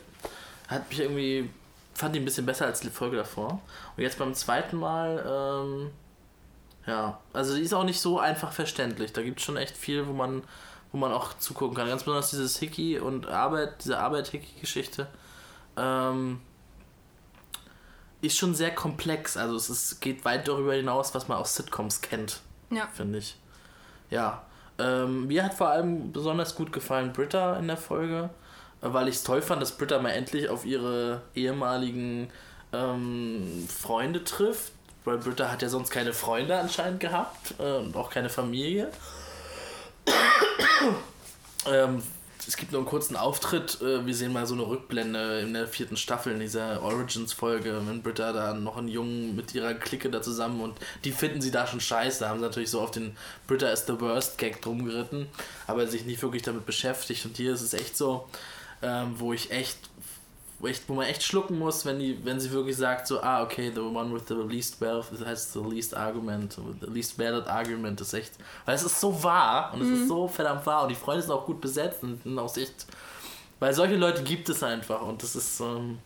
hat 0.68 0.88
mich 0.88 1.00
irgendwie, 1.00 1.50
fand 1.94 2.14
die 2.14 2.20
ein 2.20 2.24
bisschen 2.24 2.46
besser 2.46 2.66
als 2.66 2.80
die 2.80 2.90
Folge 2.90 3.16
davor. 3.16 3.60
Und 3.96 4.02
jetzt 4.02 4.18
beim 4.18 4.34
zweiten 4.34 4.76
Mal, 4.76 5.24
ähm, 5.26 5.90
ja, 6.86 7.18
also 7.32 7.56
die 7.56 7.62
ist 7.62 7.74
auch 7.74 7.84
nicht 7.84 8.00
so 8.00 8.20
einfach 8.20 8.52
verständlich. 8.52 9.12
Da 9.12 9.22
gibt 9.22 9.40
es 9.40 9.44
schon 9.44 9.56
echt 9.56 9.76
viel, 9.76 10.06
wo 10.06 10.12
man, 10.12 10.44
wo 10.94 10.98
man 10.98 11.10
auch 11.10 11.36
zugucken 11.38 11.76
kann. 11.76 11.88
Ganz 11.88 12.04
besonders 12.04 12.30
dieses 12.30 12.56
Hickey 12.56 13.00
und 13.00 13.26
Arbeit, 13.26 13.84
diese 13.84 13.98
Arbeit-Hickey-Geschichte. 13.98 15.08
Ähm, 15.76 16.40
ist 18.22 18.38
schon 18.38 18.54
sehr 18.54 18.72
komplex. 18.72 19.36
Also 19.36 19.56
es 19.56 19.68
ist, 19.68 20.00
geht 20.00 20.24
weit 20.24 20.46
darüber 20.46 20.72
hinaus, 20.72 21.12
was 21.12 21.26
man 21.26 21.38
aus 21.38 21.56
Sitcoms 21.56 22.00
kennt. 22.00 22.42
Ja. 22.70 22.86
Finde 22.94 23.18
ich. 23.18 23.36
Ja. 24.08 24.44
Ähm, 24.78 25.26
mir 25.26 25.42
hat 25.42 25.54
vor 25.54 25.68
allem 25.70 26.12
besonders 26.12 26.54
gut 26.54 26.72
gefallen 26.72 27.12
Britta 27.12 27.56
in 27.56 27.66
der 27.66 27.76
Folge, 27.76 28.30
weil 28.80 29.08
ich 29.08 29.16
es 29.16 29.24
toll 29.24 29.42
fand, 29.42 29.60
dass 29.60 29.72
Britta 29.72 30.00
mal 30.00 30.10
endlich 30.10 30.48
auf 30.48 30.64
ihre 30.64 31.22
ehemaligen 31.34 32.30
ähm, 32.72 33.66
Freunde 33.68 34.22
trifft, 34.22 34.70
weil 35.04 35.18
Britta 35.18 35.50
hat 35.50 35.60
ja 35.60 35.68
sonst 35.68 35.90
keine 35.90 36.12
Freunde 36.12 36.56
anscheinend 36.56 37.00
gehabt 37.00 37.54
äh, 37.58 37.78
und 37.78 37.96
auch 37.96 38.10
keine 38.10 38.28
Familie. 38.30 38.92
Ähm, 41.66 42.02
es 42.46 42.56
gibt 42.56 42.72
nur 42.72 42.80
einen 42.80 42.88
kurzen 42.88 43.16
Auftritt. 43.16 43.80
Äh, 43.80 44.04
wir 44.06 44.14
sehen 44.14 44.32
mal 44.32 44.46
so 44.46 44.54
eine 44.54 44.66
Rückblende 44.66 45.40
in 45.40 45.54
der 45.54 45.66
vierten 45.66 45.96
Staffel 45.96 46.32
in 46.34 46.40
dieser 46.40 46.82
Origins-Folge, 46.82 47.82
wenn 47.86 48.02
Britta 48.02 48.32
da 48.32 48.54
noch 48.54 48.76
einen 48.76 48.88
Jungen 48.88 49.34
mit 49.34 49.54
ihrer 49.54 49.74
Clique 49.74 50.10
da 50.10 50.20
zusammen 50.22 50.60
und 50.60 50.78
die 51.04 51.12
finden 51.12 51.40
sie 51.40 51.50
da 51.50 51.66
schon 51.66 51.80
scheiße. 51.80 52.20
Da 52.20 52.28
haben 52.28 52.38
sie 52.38 52.44
natürlich 52.44 52.70
so 52.70 52.80
auf 52.80 52.90
den 52.90 53.16
Britta 53.46 53.68
is 53.68 53.86
the 53.86 53.98
worst 54.00 54.38
Gag 54.38 54.60
drum 54.62 54.84
geritten, 54.84 55.26
aber 55.66 55.86
sich 55.86 56.04
nicht 56.04 56.22
wirklich 56.22 56.42
damit 56.42 56.66
beschäftigt. 56.66 57.24
Und 57.24 57.36
hier 57.36 57.54
ist 57.54 57.62
es 57.62 57.72
echt 57.72 57.96
so, 57.96 58.28
ähm, 58.82 59.14
wo 59.16 59.32
ich 59.32 59.50
echt 59.50 59.78
echt, 60.62 60.88
wo 60.88 60.94
man 60.94 61.06
echt 61.06 61.22
schlucken 61.22 61.58
muss, 61.58 61.84
wenn, 61.84 61.98
die, 61.98 62.24
wenn 62.24 62.40
sie 62.40 62.50
wirklich 62.50 62.76
sagt, 62.76 63.06
so, 63.06 63.20
ah, 63.20 63.42
okay, 63.42 63.70
the 63.74 63.80
one 63.80 64.14
with 64.14 64.22
the 64.28 64.34
least 64.34 64.80
wealth, 64.80 65.06
das 65.10 65.24
heißt 65.24 65.52
the 65.52 65.60
least 65.60 65.96
argument, 65.96 66.58
the 66.80 66.86
least 66.90 67.18
valid 67.18 67.46
argument 67.46 68.00
ist 68.00 68.14
echt, 68.14 68.32
weil 68.64 68.74
es 68.74 68.82
ist 68.82 69.00
so 69.00 69.22
wahr 69.22 69.72
und 69.72 69.82
mhm. 69.82 69.86
es 69.86 69.98
ist 70.00 70.04
mhm. 70.04 70.08
so 70.08 70.28
verdammt 70.28 70.64
wahr 70.66 70.82
und 70.82 70.88
die 70.88 70.94
Freunde 70.94 71.22
sind 71.22 71.32
auch 71.32 71.46
gut 71.46 71.60
besetzt 71.60 72.02
und 72.02 72.22
sind 72.22 72.38
auch 72.38 72.56
echt, 72.56 72.86
weil 73.60 73.72
solche 73.74 73.96
Leute 73.96 74.22
gibt 74.22 74.48
es 74.48 74.62
einfach 74.62 75.02
und 75.02 75.22
das 75.22 75.36
ist, 75.36 75.60
ähm, 75.60 75.98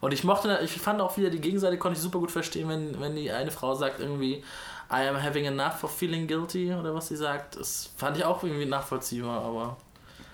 und 0.00 0.12
ich 0.12 0.24
mochte, 0.24 0.60
ich 0.62 0.72
fand 0.72 1.00
auch 1.00 1.16
wieder 1.16 1.30
die 1.30 1.40
Gegenseite, 1.40 1.78
konnte 1.78 1.96
ich 1.96 2.02
super 2.02 2.18
gut 2.18 2.30
verstehen, 2.30 2.68
wenn, 2.68 3.00
wenn 3.00 3.16
die 3.16 3.30
eine 3.30 3.50
Frau 3.50 3.74
sagt 3.74 4.00
irgendwie, 4.00 4.42
I 4.90 5.08
am 5.08 5.20
having 5.20 5.46
enough 5.46 5.82
of 5.82 5.90
feeling 5.90 6.26
guilty 6.26 6.72
oder 6.72 6.94
was 6.94 7.08
sie 7.08 7.16
sagt. 7.16 7.56
Das 7.56 7.90
fand 7.96 8.16
ich 8.16 8.24
auch 8.24 8.42
irgendwie 8.42 8.66
nachvollziehbar, 8.66 9.42
aber 9.42 9.76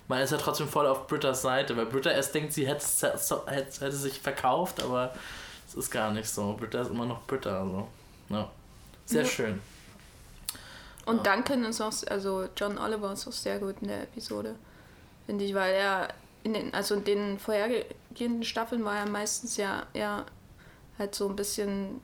man 0.08 0.20
ist 0.20 0.30
ja 0.30 0.38
trotzdem 0.38 0.68
voll 0.68 0.86
auf 0.86 1.06
Britta's 1.06 1.42
Seite, 1.42 1.76
weil 1.76 1.86
Britta 1.86 2.10
erst 2.10 2.34
denkt, 2.34 2.52
sie 2.52 2.66
hätte, 2.66 2.84
hätte, 3.46 3.80
hätte 3.80 3.92
sich 3.92 4.20
verkauft, 4.20 4.82
aber 4.82 5.14
es 5.66 5.74
ist 5.74 5.90
gar 5.90 6.10
nicht 6.10 6.28
so. 6.28 6.54
Britta 6.58 6.82
ist 6.82 6.90
immer 6.90 7.06
noch 7.06 7.22
Britta. 7.26 7.60
Also. 7.60 7.88
Ja. 8.28 8.50
Sehr 9.06 9.22
ja. 9.22 9.28
schön. 9.28 9.60
Und 11.06 11.26
ja. 11.26 11.34
Duncan 11.34 11.64
ist 11.64 11.80
auch, 11.80 11.92
also 12.08 12.48
John 12.56 12.78
Oliver 12.78 13.12
ist 13.12 13.26
auch 13.26 13.32
sehr 13.32 13.58
gut 13.58 13.76
in 13.80 13.88
der 13.88 14.02
Episode, 14.02 14.54
finde 15.26 15.44
ich, 15.44 15.54
weil 15.54 15.74
er 15.74 16.08
in 16.44 16.54
den, 16.54 16.74
also 16.74 16.94
in 16.94 17.04
den 17.04 17.38
vorhergehenden 17.38 18.44
Staffeln 18.44 18.84
war 18.84 18.96
er 18.96 19.08
meistens 19.08 19.56
ja 19.56 19.86
eher 19.92 20.26
halt 20.98 21.14
so 21.14 21.28
ein 21.28 21.36
bisschen 21.36 22.00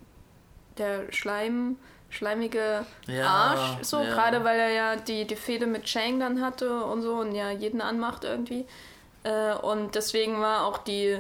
der 0.78 1.12
Schleim 1.12 1.76
schleimige 2.10 2.86
ja, 3.06 3.26
Arsch, 3.26 3.82
so 3.82 4.00
ja. 4.00 4.10
gerade 4.10 4.44
weil 4.44 4.58
er 4.58 4.70
ja 4.70 4.96
die, 4.96 5.26
die 5.26 5.36
Fehde 5.36 5.66
mit 5.66 5.84
Chang 5.84 6.20
dann 6.20 6.40
hatte 6.40 6.84
und 6.84 7.02
so 7.02 7.16
und 7.16 7.34
ja 7.34 7.50
jeden 7.50 7.80
anmacht 7.80 8.24
irgendwie. 8.24 8.66
Äh, 9.24 9.54
und 9.54 9.94
deswegen 9.94 10.40
war 10.40 10.66
auch 10.66 10.78
die 10.78 11.18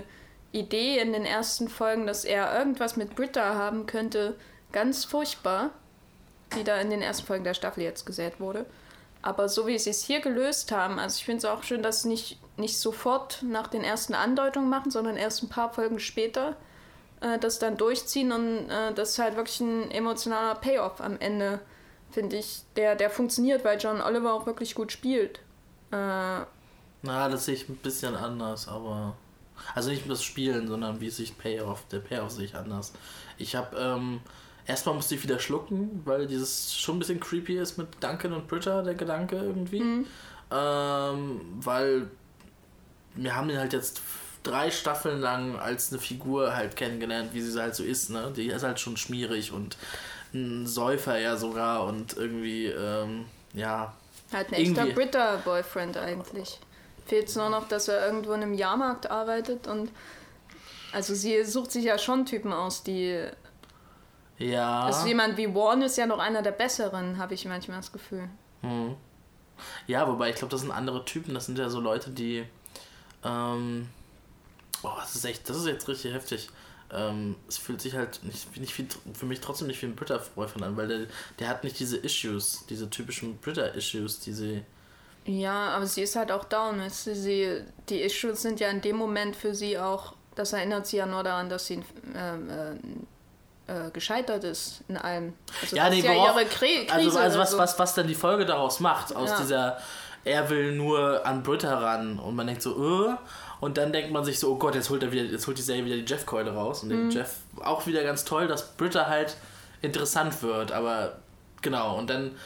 Idee 0.52 0.98
in 0.98 1.12
den 1.12 1.24
ersten 1.24 1.68
Folgen, 1.68 2.06
dass 2.06 2.24
er 2.24 2.58
irgendwas 2.58 2.96
mit 2.96 3.14
Britta 3.14 3.54
haben 3.54 3.86
könnte, 3.86 4.36
ganz 4.72 5.04
furchtbar, 5.04 5.70
die 6.56 6.64
da 6.64 6.80
in 6.80 6.90
den 6.90 7.02
ersten 7.02 7.26
Folgen 7.26 7.44
der 7.44 7.54
Staffel 7.54 7.82
jetzt 7.82 8.06
gesät 8.06 8.40
wurde. 8.40 8.64
Aber 9.20 9.48
so 9.48 9.66
wie 9.66 9.78
sie 9.78 9.90
es 9.90 10.04
hier 10.04 10.20
gelöst 10.20 10.72
haben, 10.72 10.98
also 10.98 11.16
ich 11.18 11.24
finde 11.24 11.38
es 11.38 11.44
auch 11.44 11.64
schön, 11.64 11.82
dass 11.82 12.02
sie 12.02 12.08
nicht, 12.08 12.38
nicht 12.56 12.78
sofort 12.78 13.42
nach 13.42 13.66
den 13.66 13.84
ersten 13.84 14.14
Andeutungen 14.14 14.70
machen, 14.70 14.90
sondern 14.90 15.16
erst 15.16 15.42
ein 15.42 15.48
paar 15.48 15.72
Folgen 15.72 15.98
später 15.98 16.56
äh, 17.20 17.38
das 17.38 17.58
dann 17.58 17.76
durchziehen 17.76 18.32
und 18.32 18.68
äh, 18.68 18.92
das 18.94 19.10
ist 19.10 19.18
halt 19.18 19.36
wirklich 19.36 19.60
ein 19.60 19.90
emotionaler 19.90 20.54
Payoff 20.54 21.00
am 21.00 21.18
Ende, 21.18 21.60
finde 22.10 22.36
ich, 22.36 22.62
der, 22.76 22.96
der 22.96 23.10
funktioniert, 23.10 23.64
weil 23.64 23.78
John 23.78 24.00
Oliver 24.00 24.32
auch 24.32 24.46
wirklich 24.46 24.74
gut 24.74 24.92
spielt. 24.92 25.38
Äh, 25.90 26.44
Na, 27.02 27.28
das 27.28 27.46
sehe 27.46 27.54
ich 27.54 27.68
ein 27.68 27.76
bisschen 27.76 28.14
anders, 28.14 28.68
aber. 28.68 29.16
Also 29.74 29.90
nicht 29.90 30.08
das 30.08 30.22
Spielen, 30.22 30.68
sondern 30.68 31.00
wie 31.00 31.10
sich 31.10 31.36
Payoff, 31.36 31.84
der 31.90 31.98
Payoff 31.98 32.30
sehe 32.30 32.44
ich 32.44 32.54
anders. 32.54 32.92
Ich 33.38 33.56
habe, 33.56 33.76
ähm, 33.76 34.20
erstmal 34.66 34.94
musste 34.94 35.16
ich 35.16 35.22
wieder 35.24 35.40
schlucken, 35.40 36.02
weil 36.04 36.28
dieses 36.28 36.76
schon 36.76 36.96
ein 36.96 36.98
bisschen 37.00 37.18
creepy 37.18 37.58
ist 37.58 37.76
mit 37.76 37.88
Duncan 38.00 38.34
und 38.34 38.46
Britta, 38.46 38.82
der 38.82 38.94
Gedanke 38.94 39.36
irgendwie. 39.36 39.80
Mhm. 39.80 40.06
Ähm, 40.52 41.40
weil 41.60 42.08
wir 43.16 43.34
haben 43.34 43.48
den 43.48 43.58
halt 43.58 43.72
jetzt 43.72 44.00
drei 44.42 44.70
Staffeln 44.70 45.20
lang 45.20 45.56
als 45.56 45.90
eine 45.90 46.00
Figur 46.00 46.54
halt 46.54 46.76
kennengelernt, 46.76 47.32
wie 47.32 47.40
sie 47.40 47.60
halt 47.60 47.74
so 47.74 47.82
ist, 47.82 48.10
ne? 48.10 48.32
Die 48.36 48.48
ist 48.48 48.62
halt 48.62 48.80
schon 48.80 48.96
schmierig 48.96 49.52
und 49.52 49.76
ein 50.34 50.66
Säufer 50.66 51.18
ja 51.18 51.36
sogar 51.36 51.84
und 51.84 52.16
irgendwie, 52.16 52.66
ähm, 52.66 53.26
ja. 53.54 53.94
Halt 54.32 54.48
ein 54.48 54.54
echter 54.54 54.86
Britta-Boyfriend 54.86 55.96
eigentlich. 55.96 56.58
fehlt 57.06 57.28
es 57.28 57.36
nur 57.36 57.48
noch, 57.48 57.68
dass 57.68 57.88
er 57.88 58.04
irgendwo 58.06 58.32
in 58.32 58.42
einem 58.42 58.54
Jahrmarkt 58.54 59.10
arbeitet 59.10 59.66
und 59.66 59.90
also 60.92 61.14
sie 61.14 61.44
sucht 61.44 61.72
sich 61.72 61.84
ja 61.84 61.98
schon 61.98 62.26
Typen 62.26 62.52
aus, 62.52 62.82
die. 62.82 63.22
Ja. 64.38 64.82
Also 64.84 65.06
jemand 65.06 65.36
wie 65.36 65.54
Warren 65.54 65.82
ist 65.82 65.98
ja 65.98 66.06
noch 66.06 66.18
einer 66.18 66.42
der 66.42 66.52
besseren, 66.52 67.18
habe 67.18 67.34
ich 67.34 67.44
manchmal 67.44 67.78
das 67.78 67.92
Gefühl. 67.92 68.28
Hm. 68.62 68.94
Ja, 69.86 70.06
wobei 70.06 70.30
ich 70.30 70.36
glaube, 70.36 70.50
das 70.52 70.60
sind 70.60 70.70
andere 70.70 71.04
Typen. 71.04 71.34
Das 71.34 71.46
sind 71.46 71.58
ja 71.58 71.68
so 71.68 71.80
Leute, 71.80 72.10
die. 72.10 72.44
Ähm, 73.24 73.88
oh, 74.82 74.90
das 75.00 75.14
ist 75.14 75.24
echt, 75.24 75.48
das 75.48 75.56
ist 75.56 75.66
jetzt 75.66 75.88
richtig 75.88 76.12
heftig. 76.14 76.48
Ähm, 76.90 77.36
es 77.48 77.58
fühlt 77.58 77.82
sich 77.82 77.94
halt 77.94 78.20
nicht, 78.24 78.56
nicht 78.56 78.72
viel, 78.72 78.86
für 79.12 79.26
mich 79.26 79.40
trotzdem 79.40 79.66
nicht 79.66 79.82
wie 79.82 79.86
ein 79.86 79.94
Britta-Boyfriend 79.96 80.64
an, 80.64 80.76
weil 80.76 80.88
der, 80.88 81.00
der 81.38 81.48
hat 81.48 81.62
nicht 81.62 81.78
diese 81.78 81.98
Issues, 81.98 82.64
diese 82.70 82.88
typischen 82.88 83.36
Britta-Issues, 83.38 84.20
diese. 84.20 84.62
Ja, 85.26 85.68
aber 85.70 85.86
sie 85.86 86.02
ist 86.02 86.16
halt 86.16 86.32
auch 86.32 86.44
down. 86.44 86.80
Weißt 86.80 87.08
du? 87.08 87.14
sie, 87.14 87.62
die 87.90 88.00
Issues 88.00 88.40
sind 88.40 88.60
ja 88.60 88.70
in 88.70 88.80
dem 88.80 88.96
Moment 88.96 89.36
für 89.36 89.54
sie 89.54 89.78
auch, 89.78 90.14
das 90.34 90.54
erinnert 90.54 90.86
sie 90.86 90.96
ja 90.96 91.04
nur 91.06 91.22
daran, 91.22 91.50
dass 91.50 91.66
sie 91.66 91.82
ähm, 92.16 92.48
äh, 92.48 92.76
äh, 93.70 93.90
gescheitert 93.90 94.44
ist 94.44 94.82
in 94.88 94.96
allem. 94.96 95.34
Also 95.60 95.76
ja, 95.76 95.90
nee, 95.90 95.98
ist 95.98 96.06
ja 96.06 96.14
worauf, 96.14 96.36
ihre 96.36 96.46
Kri 96.46 96.88
also, 96.90 97.10
Krise. 97.10 97.20
also 97.20 97.38
was, 97.38 97.50
so. 97.50 97.58
was, 97.58 97.78
was 97.78 97.94
dann 97.94 98.06
die 98.06 98.14
Folge 98.14 98.46
daraus 98.46 98.80
macht, 98.80 99.14
aus 99.14 99.28
Ja. 99.28 99.38
dieser, 99.40 99.78
er 100.24 100.50
will 100.50 100.72
nur 100.72 101.24
an 101.26 101.42
Britta 101.42 101.78
ran 101.78 102.18
und 102.18 102.34
man 102.36 102.46
denkt 102.46 102.62
so, 102.62 103.06
äh, 103.08 103.16
und 103.60 103.76
dann 103.76 103.92
denkt 103.92 104.12
man 104.12 104.24
sich 104.24 104.38
so, 104.38 104.52
oh 104.52 104.56
Gott, 104.56 104.74
jetzt 104.74 104.88
holt 104.90 105.02
er 105.02 105.10
wieder, 105.12 105.24
jetzt 105.24 105.46
holt 105.46 105.58
die 105.58 105.62
Serie 105.62 105.84
wieder 105.84 105.96
die 105.96 106.04
Jeff-Keule 106.04 106.52
raus 106.54 106.82
und 106.82 106.88
Mhm. 106.90 107.08
den 107.08 107.10
Jeff 107.10 107.36
auch 107.62 107.86
wieder 107.86 108.02
ganz 108.04 108.24
toll, 108.24 108.46
dass 108.46 108.76
Britta 108.76 109.06
halt 109.06 109.36
interessant 109.82 110.42
wird, 110.42 110.70
aber 110.72 111.16
genau, 111.62 111.96
und 111.98 112.08
dann 112.10 112.36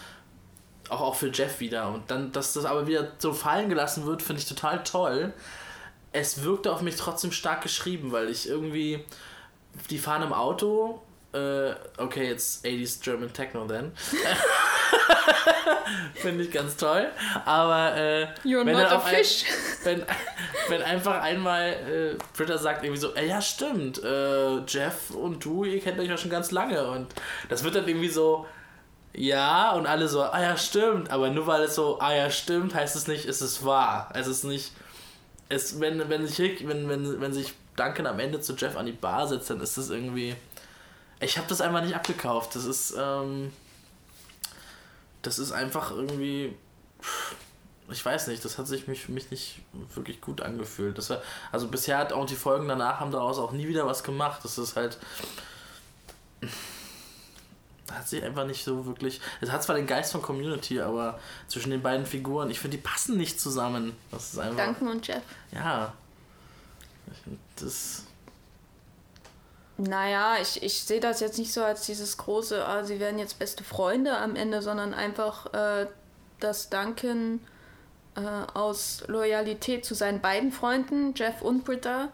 auch, 0.89 1.01
auch 1.01 1.15
für 1.15 1.29
Jeff 1.31 1.61
wieder 1.61 1.89
und 1.89 2.11
dann, 2.11 2.33
dass 2.33 2.53
das 2.55 2.65
aber 2.65 2.87
wieder 2.87 3.09
so 3.19 3.33
fallen 3.33 3.69
gelassen 3.69 4.07
wird, 4.07 4.23
finde 4.23 4.41
ich 4.43 4.49
total 4.49 4.83
toll. 4.85 5.33
Es 6.13 6.43
wirkte 6.45 6.71
auf 6.73 6.83
mich 6.83 6.97
trotzdem 6.97 7.33
stark 7.33 7.63
geschrieben, 7.63 8.13
weil 8.13 8.29
ich 8.29 8.49
irgendwie, 8.49 9.03
die 9.91 9.99
fahren 9.99 10.23
im 10.23 10.33
Auto, 10.35 11.01
äh, 11.33 11.73
okay, 11.97 12.29
jetzt 12.29 12.65
80s 12.67 13.03
German 13.03 13.33
Techno 13.33 13.65
then. 13.67 13.93
Finde 16.15 16.45
ich 16.45 16.51
ganz 16.51 16.77
toll. 16.77 17.09
Aber 17.45 17.97
äh, 17.97 18.27
You're 18.45 18.65
wenn, 18.65 18.73
not 18.73 18.83
dann 18.85 18.93
a 18.93 18.97
auf 18.97 19.05
ein, 19.07 19.15
fish. 19.17 19.45
wenn, 19.85 20.05
wenn 20.69 20.83
einfach 20.83 21.21
einmal 21.23 21.71
äh, 21.71 22.17
Britta 22.37 22.59
sagt 22.59 22.85
irgendwie 22.85 23.01
so, 23.01 23.15
äh, 23.15 23.27
ja 23.29 23.41
stimmt, 23.41 24.03
äh, 24.03 24.59
Jeff 24.67 25.11
und 25.11 25.45
du, 25.45 25.65
ihr 25.65 25.81
kennt 25.81 25.99
euch 25.99 26.09
ja 26.09 26.17
schon 26.17 26.31
ganz 26.31 26.51
lange. 26.51 26.89
Und 26.91 27.09
das 27.49 27.65
wird 27.65 27.75
dann 27.75 27.89
irgendwie 27.89 28.09
so, 28.09 28.47
ja, 29.15 29.73
und 29.73 29.87
alle 29.87 30.09
so, 30.09 30.23
ah 30.23 30.41
ja 30.41 30.57
stimmt. 30.57 31.11
Aber 31.11 31.31
nur 31.31 31.47
weil 31.47 31.63
es 31.63 31.75
so, 31.75 31.99
ah 32.01 32.15
ja 32.15 32.31
stimmt, 32.31 32.75
heißt 32.75 32.97
es 32.97 33.07
nicht, 33.09 33.27
ist 33.27 33.41
es 33.41 33.65
wahr. 33.65 34.11
Es 34.15 34.27
ist 34.27 34.45
nicht, 34.45 34.73
es, 35.49 35.81
wenn, 35.81 36.09
wenn, 36.09 36.27
sich, 36.27 36.39
Rick- 36.41 36.67
wenn, 36.69 36.89
wenn, 36.89 37.21
wenn 37.21 37.33
sich 37.33 37.55
Duncan 37.77 38.07
am 38.07 38.19
Ende 38.21 38.41
zu 38.41 38.55
Jeff 38.55 38.77
an 38.77 38.87
die 38.87 38.93
Bar 38.93 39.27
setzt, 39.27 39.51
dann 39.51 39.61
ist 39.61 39.77
das 39.79 39.91
irgendwie. 39.91 40.35
Ich 41.21 41.39
habe 41.39 41.47
das 41.49 41.61
einfach 41.61 41.83
nicht 41.83 41.95
abgekauft. 41.95 42.55
Das 42.57 42.65
ist, 42.65 42.95
ähm, 42.99 43.53
das 45.23 45.39
ist 45.39 45.53
einfach 45.53 45.91
irgendwie. 45.91 46.55
Ich 47.91 48.05
weiß 48.05 48.29
nicht, 48.29 48.45
das 48.45 48.59
hat 48.59 48.67
sich 48.69 48.87
mich 48.89 49.03
für 49.03 49.13
mich 49.13 49.31
nicht 49.31 49.61
wirklich 49.95 50.21
gut 50.21 50.41
angefühlt. 50.41 50.97
Das 50.97 51.11
war, 51.11 51.21
also 51.51 51.69
bisher 51.69 51.99
hat 51.99 52.13
auch 52.13 52.25
die 52.27 52.37
Folgen 52.37 52.69
danach 52.69 53.01
haben 53.01 53.11
daraus 53.11 53.39
auch 53.39 53.53
nie 53.53 53.67
wieder 53.69 53.87
was 53.87 54.03
gemacht. 54.05 54.41
Das 54.45 54.57
ist 54.59 54.77
halt. 54.77 54.99
Hat 57.91 58.09
sich 58.09 58.23
einfach 58.25 58.47
nicht 58.47 58.65
so 58.65 58.87
wirklich. 58.87 59.21
Es 59.41 59.51
hat 59.51 59.63
zwar 59.63 59.77
den 59.77 59.87
Geist 59.87 60.13
von 60.13 60.23
Community, 60.23 60.81
aber 60.81 61.19
zwischen 61.49 61.71
den 61.71 61.83
beiden 61.83 62.07
Figuren, 62.07 62.51
ich 62.51 62.59
finde, 62.61 62.77
die 62.79 62.83
passen 62.83 63.19
nicht 63.19 63.39
zusammen. 63.41 63.95
Das 64.11 64.33
ist 64.33 64.39
einfach. 64.39 64.65
Duncan 64.65 64.89
und 64.89 65.07
Jeff. 65.07 65.23
Ja. 65.53 65.93
Ich- 67.11 67.63
Das. 67.63 68.05
Naja, 69.85 70.37
ich, 70.41 70.63
ich 70.63 70.85
sehe 70.85 71.01
das 71.01 71.19
jetzt 71.19 71.39
nicht 71.39 71.53
so 71.53 71.65
als 71.65 71.87
dieses 71.87 72.17
große, 72.17 72.65
ah, 72.65 72.85
sie 72.85 73.01
werden 73.01 73.19
jetzt 73.19 73.41
beste 73.41 73.65
Freunde 73.65 74.17
am 74.17 74.37
Ende, 74.37 74.63
sondern 74.63 74.95
einfach, 74.95 75.53
äh, 75.53 75.89
dass 76.39 76.71
Duncan 76.71 77.41
äh, 78.15 78.21
aus 78.55 79.03
Loyalität 79.09 79.85
zu 79.85 79.95
seinen 79.95 80.21
beiden 80.21 80.53
Freunden, 80.53 81.15
Jeff 81.17 81.43
und 81.43 81.65
Britta, 81.65 82.13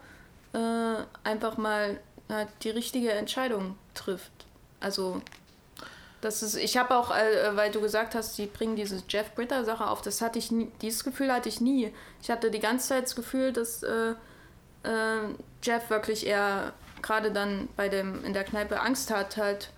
äh, 0.53 1.03
einfach 1.23 1.57
mal 1.57 1.99
die 2.61 2.69
richtige 2.69 3.11
Entscheidung 3.11 3.75
trifft. 3.95 4.31
Also, 4.79 5.19
das 6.21 6.43
ist, 6.43 6.55
ich 6.55 6.77
habe 6.77 6.95
auch, 6.95 7.09
äh, 7.09 7.55
weil 7.55 7.71
du 7.71 7.81
gesagt 7.81 8.13
hast, 8.13 8.35
sie 8.35 8.45
bringen 8.45 8.75
diese 8.75 9.01
Jeff-Britta-Sache 9.07 9.87
auf, 9.87 10.01
das 10.01 10.21
hatte 10.21 10.37
ich 10.37 10.51
nie, 10.51 10.71
dieses 10.81 11.03
Gefühl 11.03 11.31
hatte 11.33 11.49
ich 11.49 11.59
nie. 11.59 11.93
Ich 12.21 12.29
hatte 12.29 12.51
die 12.51 12.59
ganze 12.59 12.89
Zeit 12.89 13.03
das 13.03 13.15
Gefühl, 13.15 13.51
dass 13.51 13.83
äh, 13.83 14.13
äh, 14.83 15.19
Jeff 15.63 15.89
wirklich 15.89 16.25
eher 16.25 16.73
gerade 17.01 17.31
dann 17.31 17.67
bei 17.75 17.89
dem 17.89 18.23
in 18.23 18.33
der 18.33 18.43
Kneipe 18.43 18.79
Angst 18.79 19.11
hat, 19.11 19.37
halt, 19.37 19.71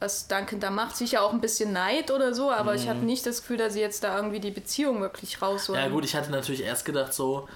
was 0.00 0.28
Duncan 0.28 0.60
da 0.60 0.70
macht. 0.70 0.96
Sicher 0.96 1.22
auch 1.22 1.32
ein 1.32 1.40
bisschen 1.40 1.72
Neid 1.72 2.10
oder 2.10 2.34
so, 2.34 2.50
aber 2.50 2.74
ich 2.74 2.88
hatte 2.88 3.00
nicht 3.00 3.26
das 3.26 3.40
Gefühl, 3.40 3.56
dass 3.56 3.72
sie 3.72 3.80
jetzt 3.80 4.04
da 4.04 4.16
irgendwie 4.16 4.40
die 4.40 4.50
Beziehung 4.50 5.00
wirklich 5.00 5.42
rausholen. 5.42 5.82
Ja, 5.82 5.88
gut, 5.88 6.04
ich 6.04 6.14
hatte 6.14 6.30
natürlich 6.30 6.62
erst 6.62 6.84
gedacht, 6.84 7.12
so 7.12 7.48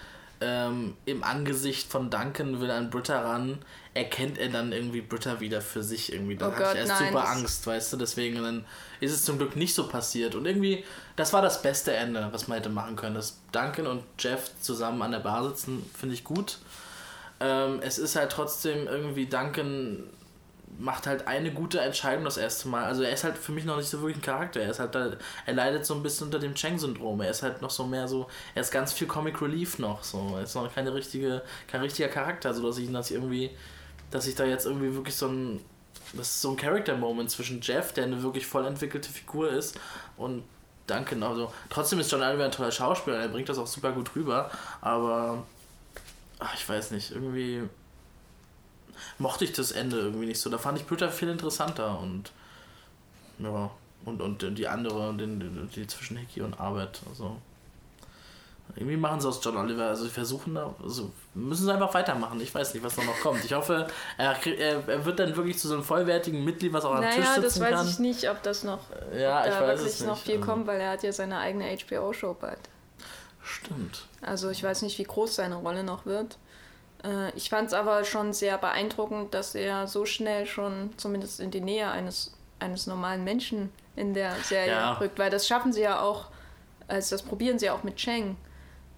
ähm, 0.43 0.97
im 1.05 1.23
Angesicht 1.23 1.91
von 1.91 2.11
Duncan 2.11 2.61
will 2.61 2.71
an 2.71 2.91
Britta 2.91 3.21
ran, 3.21 3.59
erkennt 3.95 4.39
er 4.39 4.49
dann 4.49 4.73
irgendwie 4.73 5.01
Britta 5.01 5.41
wieder 5.41 5.61
für 5.61 5.83
sich 5.83 6.13
irgendwie. 6.13 6.37
Da 6.37 6.49
Oh 6.49 6.53
hatte 6.53 6.63
Gott, 6.63 6.73
ich 6.75 6.81
erst 6.81 7.01
nein, 7.01 7.13
super 7.13 7.29
Angst, 7.29 7.67
weißt 7.67 7.93
du, 7.93 7.97
deswegen 7.97 8.43
dann 8.43 8.65
ist 9.01 9.13
es 9.13 9.25
zum 9.25 9.39
Glück 9.39 9.55
nicht 9.55 9.75
so 9.75 9.87
passiert. 9.87 10.35
Und 10.35 10.47
irgendwie, 10.47 10.85
das 11.17 11.33
war 11.33 11.43
das 11.43 11.63
beste 11.63 11.93
Ende, 11.93 12.29
was 12.33 12.49
man 12.49 12.59
hätte 12.59 12.71
machen 12.71 12.97
können. 12.97 13.15
Dass 13.15 13.39
Duncan 13.53 13.87
und 13.87 14.03
Jeff 14.19 14.51
zusammen 14.61 15.01
an 15.03 15.13
der 15.13 15.21
Bar 15.21 15.49
sitzen, 15.49 15.89
finde 15.97 16.15
ich 16.15 16.25
gut. 16.25 16.59
Ähm, 17.43 17.81
es 17.83 17.99
ist 17.99 18.15
halt 18.15 18.31
trotzdem 18.31 18.87
irgendwie, 18.87 19.27
Duncan 19.27 20.05
macht 20.79 21.07
halt 21.07 21.27
eine 21.27 21.53
gute 21.53 21.81
Entscheidung 21.81 22.25
das 22.25 22.37
erste 22.37 22.69
Mal. 22.69 22.85
Also 22.85 23.03
er 23.03 23.13
ist 23.13 23.25
halt 23.25 23.37
für 23.37 23.53
mich 23.53 23.65
noch 23.65 23.77
nicht 23.77 23.89
so 23.89 24.01
wirklich 24.01 24.19
ein 24.19 24.23
Charakter. 24.23 24.61
Er 24.61 24.71
ist 24.71 24.79
halt 24.79 24.95
da, 24.95 25.13
er 25.45 25.55
leidet 25.55 25.85
so 25.85 25.95
ein 25.95 26.03
bisschen 26.03 26.27
unter 26.27 26.39
dem 26.39 26.55
Cheng-Syndrom. 26.55 27.21
Er 27.21 27.31
ist 27.31 27.43
halt 27.43 27.61
noch 27.61 27.71
so 27.71 27.85
mehr 27.85 28.07
so, 28.09 28.29
er 28.55 28.63
ist 28.63 28.71
ganz 28.71 28.93
viel 28.93 29.07
Comic 29.07 29.43
Relief 29.43 29.79
noch. 29.79 30.03
So, 30.05 30.35
er 30.37 30.45
ist 30.45 30.55
noch 30.55 30.73
keine 30.73 30.95
richtige, 30.95 31.43
kein 31.67 31.83
richtiger 31.83 32.09
Charakter, 32.09 32.55
so 32.55 32.67
dass 32.67 32.79
ich, 32.79 32.91
dass 32.91 33.11
ich 33.11 33.17
irgendwie, 33.17 33.51
dass 34.11 34.27
ich 34.27 34.35
da 34.35 34.45
jetzt 34.45 34.67
irgendwie 34.67 34.95
wirklich 34.95 35.17
so 35.17 35.27
ein, 35.27 35.61
das 36.15 36.29
ist 36.29 36.41
so 36.43 36.51
ein 36.51 36.57
Character-Moment 36.57 37.31
zwischen 37.31 37.61
Jeff, 37.61 37.93
der 37.93 38.05
eine 38.05 38.23
wirklich 38.23 38.47
voll 38.47 38.67
entwickelte 38.67 39.11
Figur 39.11 39.51
ist, 39.51 39.79
und 40.17 40.45
Duncan. 40.87 41.23
Also 41.23 41.53
trotzdem 41.71 42.01
ist 42.01 42.11
John 42.11 42.23
Oliver 42.23 42.45
ein 42.45 42.51
toller 42.51 42.73
Schauspieler, 42.73 43.19
er 43.19 43.29
bringt 43.29 43.49
das 43.49 43.59
auch 43.59 43.67
super 43.67 43.93
gut 43.93 44.15
rüber, 44.17 44.51
aber 44.81 45.45
ach, 46.43 46.55
ich 46.55 46.69
weiß 46.69 46.91
nicht, 46.91 47.11
irgendwie 47.11 47.63
mochte 49.19 49.45
ich 49.45 49.53
das 49.53 49.73
Ende 49.73 49.99
irgendwie 49.99 50.27
nicht 50.27 50.41
so. 50.41 50.51
Da 50.51 50.59
fand 50.59 50.79
ich 50.79 50.87
Britta 50.87 51.09
viel 51.09 51.29
interessanter 51.29 51.99
und 52.01 52.33
ja, 53.39 53.71
und, 54.05 54.21
und 54.21 54.59
die 54.59 54.69
andere, 54.69 55.15
den, 55.15 55.41
die, 55.41 55.81
die 55.81 55.87
zwischen 55.87 56.17
Hickey 56.17 56.43
und 56.43 56.59
Arbeit, 56.61 57.01
also 57.09 57.37
irgendwie 58.75 58.97
machen 58.97 59.21
sie 59.21 59.29
aus 59.29 59.41
John 59.43 59.57
Oliver, 59.57 59.89
also 59.89 60.05
sie 60.05 60.11
versuchen 60.11 60.55
da, 60.55 60.75
also 60.83 61.11
müssen 61.35 61.67
sie 61.67 61.73
einfach 61.73 61.93
weitermachen. 61.93 62.41
Ich 62.41 62.55
weiß 62.55 62.73
nicht, 62.73 62.83
was 62.83 62.97
da 62.97 63.05
noch 63.05 63.19
kommt. 63.21 63.45
Ich 63.45 63.53
hoffe, 63.53 63.87
er, 64.17 64.47
er, 64.47 65.05
wird 65.05 65.19
dann 65.19 65.37
wirklich 65.37 65.59
zu 65.59 65.69
so 65.69 65.75
einem 65.75 65.83
vollwertigen 65.83 66.43
Mitglied, 66.43 66.73
was 66.73 66.85
auch 66.85 66.95
am 66.95 67.03
Tisch 67.03 67.17
naja, 67.17 67.35
sitzen 67.35 67.43
das 67.43 67.61
weiß 67.61 67.75
kann. 67.75 67.89
ich 67.89 67.99
nicht, 67.99 68.31
ob 68.31 68.43
das 68.43 68.65
noch 68.65 68.81
Ja, 69.15 69.41
ob 69.41 69.47
ich 69.47 69.53
da 69.53 69.69
wirklich 69.69 70.01
noch 70.05 70.17
viel 70.17 70.37
also, 70.37 70.47
kommt, 70.47 70.67
weil 70.67 70.81
er 70.81 70.93
hat 70.93 71.03
ja 71.03 71.13
seine 71.13 71.39
eigene 71.39 71.77
HBO-Show 71.77 72.35
bald. 72.41 72.61
Stimmt. 73.43 74.07
Also 74.21 74.51
ich 74.51 74.63
weiß 74.63 74.83
nicht, 74.83 74.99
wie 74.99 75.05
groß 75.05 75.35
seine 75.37 75.57
Rolle 75.57 75.83
noch 75.85 76.07
wird. 76.07 76.39
Äh, 77.05 77.31
ich 77.37 77.51
fand 77.51 77.69
es 77.69 77.75
aber 77.75 78.05
schon 78.05 78.33
sehr 78.33 78.59
beeindruckend, 78.59 79.35
dass 79.35 79.55
er 79.55 79.87
so 79.87 80.05
schnell 80.07 80.47
schon 80.47 80.91
zumindest 80.97 81.41
in 81.41 81.51
die 81.51 81.61
Nähe 81.61 81.91
eines, 81.91 82.37
eines 82.61 82.87
normalen 82.87 83.25
Menschen 83.25 83.73
in 83.97 84.15
der 84.15 84.33
Serie 84.45 84.71
Ja. 84.73 84.93
rückt, 84.95 85.19
weil 85.19 85.31
das 85.31 85.47
schaffen 85.47 85.73
sie 85.73 85.83
ja 85.83 86.01
auch, 86.01 86.27
also 86.89 87.15
das 87.17 87.23
probieren 87.23 87.59
sie 87.59 87.71
auch 87.71 87.83
mit 87.83 87.97
Cheng. 87.97 88.37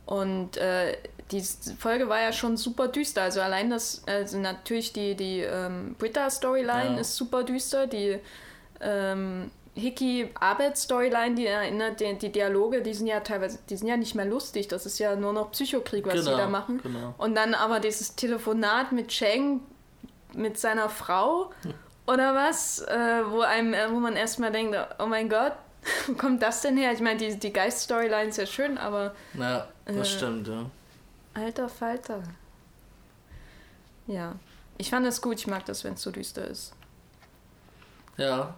Und 0.06 0.58
äh, 0.58 0.98
die 1.30 1.42
Folge 1.78 2.08
war 2.10 2.20
ja 2.20 2.32
schon 2.32 2.58
super 2.58 2.88
düster. 2.88 3.22
Also 3.22 3.40
allein 3.40 3.70
das, 3.70 4.02
also 4.06 4.38
natürlich 4.38 4.92
die, 4.92 5.14
die 5.14 5.40
ähm, 5.40 5.96
Britta-Storyline 5.98 6.96
Ja. 6.96 7.00
ist 7.00 7.16
super 7.16 7.42
düster. 7.44 7.86
Die 7.86 8.18
ähm, 8.82 9.50
Hickey-Arbeit-Storyline, 9.76 11.34
die 11.34 11.46
erinnert, 11.46 12.00
die, 12.00 12.14
die 12.18 12.30
Dialoge, 12.30 12.82
die 12.82 12.94
sind 12.94 13.06
ja 13.06 13.20
teilweise, 13.20 13.58
die 13.68 13.76
sind 13.76 13.88
ja 13.88 13.96
nicht 13.96 14.14
mehr 14.14 14.24
lustig. 14.24 14.68
Das 14.68 14.86
ist 14.86 14.98
ja 14.98 15.16
nur 15.16 15.32
noch 15.32 15.50
Psychokrieg, 15.52 16.06
was 16.06 16.14
Genau, 16.14 16.30
die 16.32 16.36
da 16.36 16.46
machen. 16.48 16.80
genau. 16.82 17.14
Und 17.18 17.34
dann 17.34 17.54
aber 17.54 17.80
dieses 17.80 18.14
Telefonat 18.14 18.92
mit 18.92 19.08
Cheng, 19.08 19.60
mit 20.34 20.58
seiner 20.58 20.88
Frau 20.88 21.50
oder 22.06 22.34
was, 22.34 22.80
äh, 22.82 23.22
wo 23.28 23.40
einem, 23.40 23.74
äh, 23.74 23.90
wo 23.90 23.98
man 23.98 24.16
erstmal 24.16 24.52
denkt, 24.52 24.76
oh 24.98 25.06
mein 25.06 25.28
Gott, 25.28 25.52
wo 26.06 26.14
kommt 26.14 26.42
das 26.42 26.60
denn 26.62 26.76
her? 26.76 26.92
Ich 26.92 27.00
meine, 27.00 27.18
die, 27.18 27.36
die 27.38 27.52
Geist-Storyline 27.52 28.28
ist 28.30 28.38
ja 28.38 28.46
schön, 28.46 28.78
aber 28.78 29.14
Ja, 29.34 29.68
das 29.86 29.96
Äh, 29.96 30.04
stimmt, 30.04 30.48
ja. 30.48 30.66
alter 31.34 31.68
Falter. 31.68 32.22
Ja. 34.06 34.34
Ich 34.76 34.90
fand 34.90 35.06
das 35.06 35.20
gut, 35.22 35.38
ich 35.38 35.46
mag 35.46 35.64
das, 35.66 35.84
wenn 35.84 35.94
es 35.94 36.02
so 36.02 36.10
düster 36.10 36.46
ist. 36.46 36.72
Ja. 38.16 38.54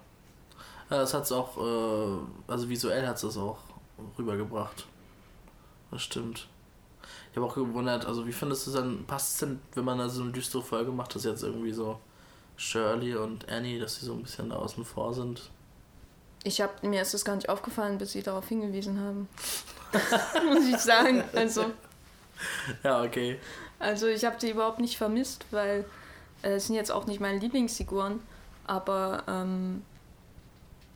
Ja, 0.90 0.98
das 0.98 1.14
hat's 1.14 1.32
auch, 1.32 1.56
äh, 1.56 2.18
also 2.46 2.68
visuell 2.68 3.06
hat's 3.06 3.22
das 3.22 3.36
auch 3.36 3.58
rübergebracht. 4.18 4.86
Das 5.90 6.02
stimmt. 6.02 6.48
Ich 7.30 7.36
habe 7.36 7.46
auch 7.46 7.54
gewundert, 7.54 8.06
also 8.06 8.26
wie 8.26 8.32
findest 8.32 8.66
du 8.66 8.70
es 8.70 8.76
dann, 8.76 9.04
passt 9.06 9.34
es 9.34 9.38
denn, 9.40 9.60
wenn 9.74 9.84
man 9.84 9.98
da 9.98 10.08
so 10.08 10.22
eine 10.22 10.32
düstere 10.32 10.62
Folge 10.62 10.90
macht, 10.90 11.14
dass 11.14 11.24
jetzt 11.24 11.42
irgendwie 11.42 11.72
so 11.72 11.98
Shirley 12.56 13.14
und 13.14 13.48
Annie, 13.48 13.78
dass 13.78 13.96
sie 13.96 14.06
so 14.06 14.14
ein 14.14 14.22
bisschen 14.22 14.50
da 14.50 14.56
außen 14.56 14.84
vor 14.84 15.12
sind? 15.12 15.50
Ich 16.44 16.60
habe 16.60 16.86
mir 16.86 17.02
ist 17.02 17.12
das 17.12 17.24
gar 17.24 17.34
nicht 17.34 17.48
aufgefallen, 17.48 17.98
bis 17.98 18.12
sie 18.12 18.22
darauf 18.22 18.48
hingewiesen 18.48 19.00
haben. 19.00 19.28
Muss 20.46 20.66
ich 20.66 20.78
sagen. 20.78 21.24
Also, 21.34 21.66
Ja, 22.82 23.02
okay. 23.02 23.38
also 23.78 24.06
ich 24.06 24.24
habe 24.24 24.36
sie 24.38 24.50
überhaupt 24.50 24.78
nicht 24.78 24.96
vermisst, 24.96 25.44
weil 25.50 25.84
äh, 26.42 26.54
es 26.54 26.66
sind 26.66 26.76
jetzt 26.76 26.92
auch 26.92 27.06
nicht 27.06 27.20
meine 27.20 27.38
Lieblingsfiguren. 27.38 28.20
Aber 28.66 29.24
ähm, 29.28 29.82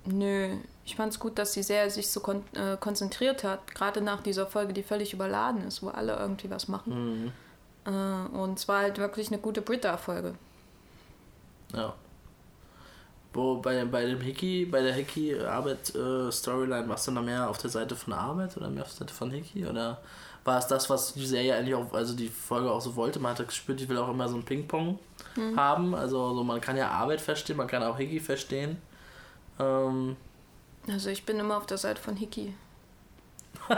nö, 0.05 0.49
ich 0.85 0.97
fand 0.97 1.13
es 1.13 1.19
gut, 1.19 1.39
dass 1.39 1.53
sie 1.53 1.63
sehr 1.63 1.89
sich 1.91 2.11
so 2.11 2.21
kon 2.21 2.43
äh, 2.55 2.77
konzentriert 2.77 3.45
hat, 3.45 3.75
gerade 3.75 4.01
nach 4.01 4.23
dieser 4.23 4.47
Folge, 4.47 4.73
die 4.73 4.83
völlig 4.83 5.13
überladen 5.13 5.67
ist, 5.67 5.83
wo 5.83 5.89
alle 5.89 6.17
irgendwie 6.17 6.51
was 6.51 6.69
machen. 6.69 7.25
Mhm. 7.25 7.33
Äh, 7.85 8.37
und 8.37 8.59
es 8.59 8.69
war 8.69 8.81
halt 8.81 8.99
wirklich 8.99 9.29
eine 9.29 9.39
gute 9.39 9.63
Britta-Folge. 9.63 10.35
Ja. 11.75 11.95
Wo 13.33 13.57
bei, 13.59 13.85
bei 13.85 14.07
dem 14.07 14.21
Hickey, 14.21 14.65
bei 14.65 14.83
der 14.83 14.93
Hickey-Arbeit-Storyline, 14.93 16.89
warst 16.89 17.07
du 17.07 17.13
da 17.13 17.21
mehr 17.21 17.49
auf 17.49 17.59
der 17.59 17.71
Seite 17.71 17.95
von 17.95 18.13
Arbeit 18.13 18.57
oder 18.57 18.69
mehr 18.69 18.83
auf 18.83 18.89
der 18.91 18.99
Seite 18.99 19.15
von 19.15 19.31
Hickey? 19.31 19.65
Oder 19.67 20.01
war 20.45 20.59
es 20.59 20.67
das, 20.67 20.91
was 20.91 21.13
die 21.15 21.27
Serie 21.27 21.55
eigentlich 21.55 21.77
auch, 21.77 21.93
also 21.93 22.17
die 22.17 22.29
Folge 22.29 22.69
auch 22.73 22.81
so 22.81 22.97
wollte? 22.97 23.21
Man 23.21 23.39
hat 23.39 23.47
gespürt, 23.47 23.79
die 23.79 23.89
will 23.89 23.99
auch 23.99 24.09
immer 24.09 24.29
so 24.29 24.35
ein 24.37 24.43
Ping-Pong 24.43 24.99
haben. 25.55 25.95
Also 25.95 26.35
so, 26.35 26.43
man 26.43 26.61
kann 26.61 26.77
ja 26.77 26.89
Arbeit 26.91 27.21
verstehen, 27.21 27.57
man 27.57 27.69
kann 27.69 27.85
auch 27.85 27.99
Hickey 27.99 28.19
verstehen. 28.19 28.79
Ähm, 29.59 30.17
Also 30.89 31.11
ich 31.11 31.25
bin 31.25 31.39
immer 31.39 31.57
auf 31.57 31.67
der 31.67 31.79
Seite 31.79 32.01
von 32.01 32.17
Hickey. 32.17 32.55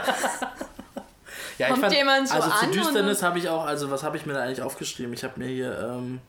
ja, 1.57 1.69
Kommt 1.69 1.91
jemand 1.91 2.27
so 2.29 2.35
also 2.35 2.49
zu 2.49 2.55
an 2.65 2.71
Düsternis 2.71 3.19
oder- 3.19 3.27
habe 3.27 3.39
ich 3.39 3.49
auch, 3.49 3.65
also 3.65 3.91
was 3.91 4.03
habe 4.03 4.17
ich 4.17 4.25
mir 4.25 4.33
da 4.33 4.41
eigentlich 4.43 4.61
aufgeschrieben? 4.61 5.13
Ich 5.13 5.23
habe 5.23 5.39
mir 5.39 5.47
hier, 5.47 5.77
ähm, 5.79 6.19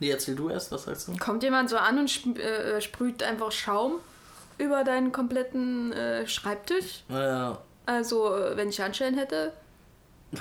nee, 0.00 0.10
erzähl 0.10 0.34
du 0.34 0.48
erst, 0.48 0.72
was 0.72 0.84
sagst 0.84 1.08
du? 1.08 1.16
Kommt 1.16 1.42
jemand 1.42 1.70
so 1.70 1.76
an 1.76 1.98
und 1.98 2.06
sp 2.10 2.36
äh, 2.38 2.80
sprüht 2.80 3.22
einfach 3.22 3.52
Schaum 3.52 3.94
über 4.58 4.84
deinen 4.84 5.12
kompletten 5.12 5.92
äh, 5.92 6.26
Schreibtisch? 6.28 7.02
Ja, 7.08 7.58
Also, 7.86 8.34
äh, 8.36 8.56
wenn 8.56 8.68
ich 8.68 8.80
Handschellen 8.80 9.16
hätte, 9.18 9.52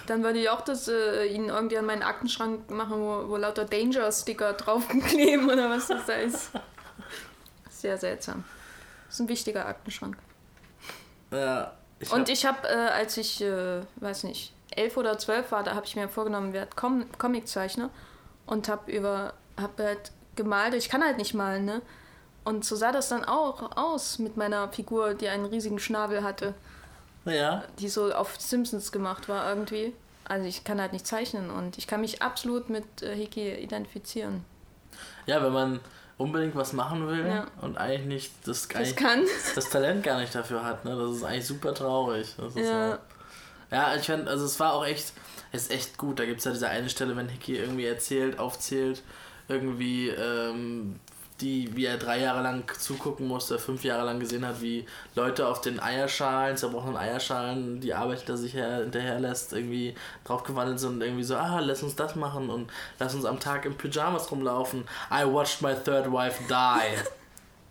dann 0.07 0.23
würde 0.23 0.39
ich 0.39 0.49
auch 0.49 0.61
das 0.61 0.87
äh, 0.87 1.25
ihnen 1.25 1.49
irgendwie 1.49 1.77
an 1.77 1.85
meinen 1.85 2.03
Aktenschrank 2.03 2.69
machen, 2.69 2.99
wo, 3.01 3.29
wo 3.29 3.37
lauter 3.37 3.65
Danger-Sticker 3.65 4.53
draufkleben 4.53 5.49
oder 5.49 5.69
was 5.69 5.87
das 5.87 6.05
da 6.05 6.13
ist. 6.13 6.51
Sehr 7.81 7.97
seltsam. 7.97 8.43
Das 9.07 9.15
ist 9.15 9.19
ein 9.21 9.27
wichtiger 9.29 9.65
Aktenschrank. 9.65 10.17
ja. 11.31 11.73
Ich 11.99 12.11
Und 12.11 12.21
hab- 12.21 12.29
ich 12.29 12.45
habe, 12.47 12.67
äh, 12.67 12.71
als 12.89 13.15
ich, 13.17 13.41
äh, 13.43 13.81
weiß 13.97 14.23
nicht, 14.23 14.53
elf 14.71 14.97
oder 14.97 15.19
zwölf 15.19 15.51
war, 15.51 15.61
da 15.63 15.75
habe 15.75 15.85
ich 15.85 15.95
mir 15.95 16.09
vorgenommen, 16.09 16.51
werde 16.51 16.75
Com 16.75 17.05
Comiczeichner 17.19 17.91
und 18.47 18.67
habe 18.69 18.91
über, 18.91 19.33
habe 19.55 19.83
halt 19.83 20.11
gemalt. 20.35 20.73
Ich 20.73 20.89
kann 20.89 21.03
halt 21.03 21.17
nicht 21.17 21.35
malen, 21.35 21.65
ne? 21.65 21.83
Und 22.43 22.65
so 22.65 22.75
sah 22.75 22.91
das 22.91 23.09
dann 23.09 23.23
auch 23.23 23.77
aus 23.77 24.17
mit 24.17 24.35
meiner 24.35 24.67
Figur, 24.69 25.13
die 25.13 25.27
einen 25.29 25.45
riesigen 25.45 25.77
Schnabel 25.77 26.23
hatte, 26.23 26.55
ja, 27.25 27.63
die 27.77 27.87
so 27.87 28.11
auf 28.15 28.35
Simpsons 28.41 28.91
gemacht 28.91 29.29
war 29.29 29.47
irgendwie. 29.47 29.93
Also 30.25 30.47
ich 30.47 30.63
kann 30.63 30.81
halt 30.81 30.93
nicht 30.93 31.05
zeichnen 31.05 31.51
und 31.51 31.77
ich 31.77 31.85
kann 31.85 32.01
mich 32.01 32.23
absolut 32.23 32.67
mit 32.71 33.03
äh, 33.03 33.15
Hiki 33.15 33.53
identifizieren. 33.57 34.43
ja, 35.27 35.43
wenn 35.43 35.53
man 35.53 35.79
unbedingt 36.21 36.55
was 36.55 36.73
machen 36.73 37.07
will 37.07 37.25
Ja. 37.27 37.47
und 37.61 37.77
eigentlich 37.77 38.05
nicht 38.07 38.31
das, 38.45 38.69
gar 38.69 38.79
Das 38.79 38.89
nicht, 38.89 38.99
kann. 38.99 39.23
das 39.55 39.69
Talent 39.69 40.03
gar 40.03 40.19
nicht 40.19 40.33
dafür 40.33 40.63
hat, 40.63 40.85
ne? 40.85 40.95
Das 40.95 41.15
ist 41.17 41.23
eigentlich 41.23 41.47
super 41.47 41.73
traurig. 41.73 42.35
Ja. 42.37 42.49
so. 42.91 42.97
Ja, 43.71 43.95
ich 43.95 44.05
fand, 44.05 44.27
also 44.27 44.45
es 44.45 44.59
war 44.59 44.73
auch 44.73 44.85
echt, 44.85 45.13
es 45.53 45.63
ist 45.63 45.71
echt 45.71 45.97
gut. 45.97 46.19
Da 46.19 46.25
gibt 46.25 46.39
es 46.39 46.45
ja 46.45 46.51
diese 46.51 46.67
eine 46.67 46.89
Stelle, 46.89 47.15
wenn 47.15 47.29
Hickey 47.29 47.55
irgendwie 47.57 47.85
erzählt, 47.85 48.37
aufzählt, 48.39 49.01
irgendwie, 49.47 50.09
ähm, 50.09 50.99
die, 51.41 51.75
wie 51.75 51.85
er 51.85 51.97
drei 51.97 52.19
Jahre 52.19 52.41
lang 52.41 52.63
zugucken 52.77 53.27
musste, 53.27 53.59
fünf 53.59 53.83
Jahre 53.83 54.05
lang 54.05 54.19
gesehen 54.19 54.45
hat, 54.45 54.61
wie 54.61 54.85
Leute 55.15 55.47
auf 55.47 55.61
den 55.61 55.79
Eierschalen, 55.79 56.57
zerbrochenen 56.57 56.97
Eierschalen, 56.97 57.81
die 57.81 57.93
Arbeit 57.93 58.27
da 58.27 58.37
sich 58.37 58.53
her, 58.53 58.77
hinterher 58.77 59.19
lässt, 59.19 59.53
irgendwie 59.53 59.95
draufgewandelt 60.23 60.79
sind 60.79 60.93
und 60.93 61.01
irgendwie 61.01 61.23
so, 61.23 61.35
ah, 61.35 61.59
lass 61.59 61.83
uns 61.83 61.95
das 61.95 62.15
machen 62.15 62.49
und 62.49 62.69
lass 62.99 63.15
uns 63.15 63.25
am 63.25 63.39
Tag 63.39 63.65
im 63.65 63.75
Pyjamas 63.75 64.31
rumlaufen. 64.31 64.85
I 65.11 65.25
watched 65.25 65.61
my 65.61 65.73
third 65.73 66.11
wife 66.11 66.41
die. 66.47 67.09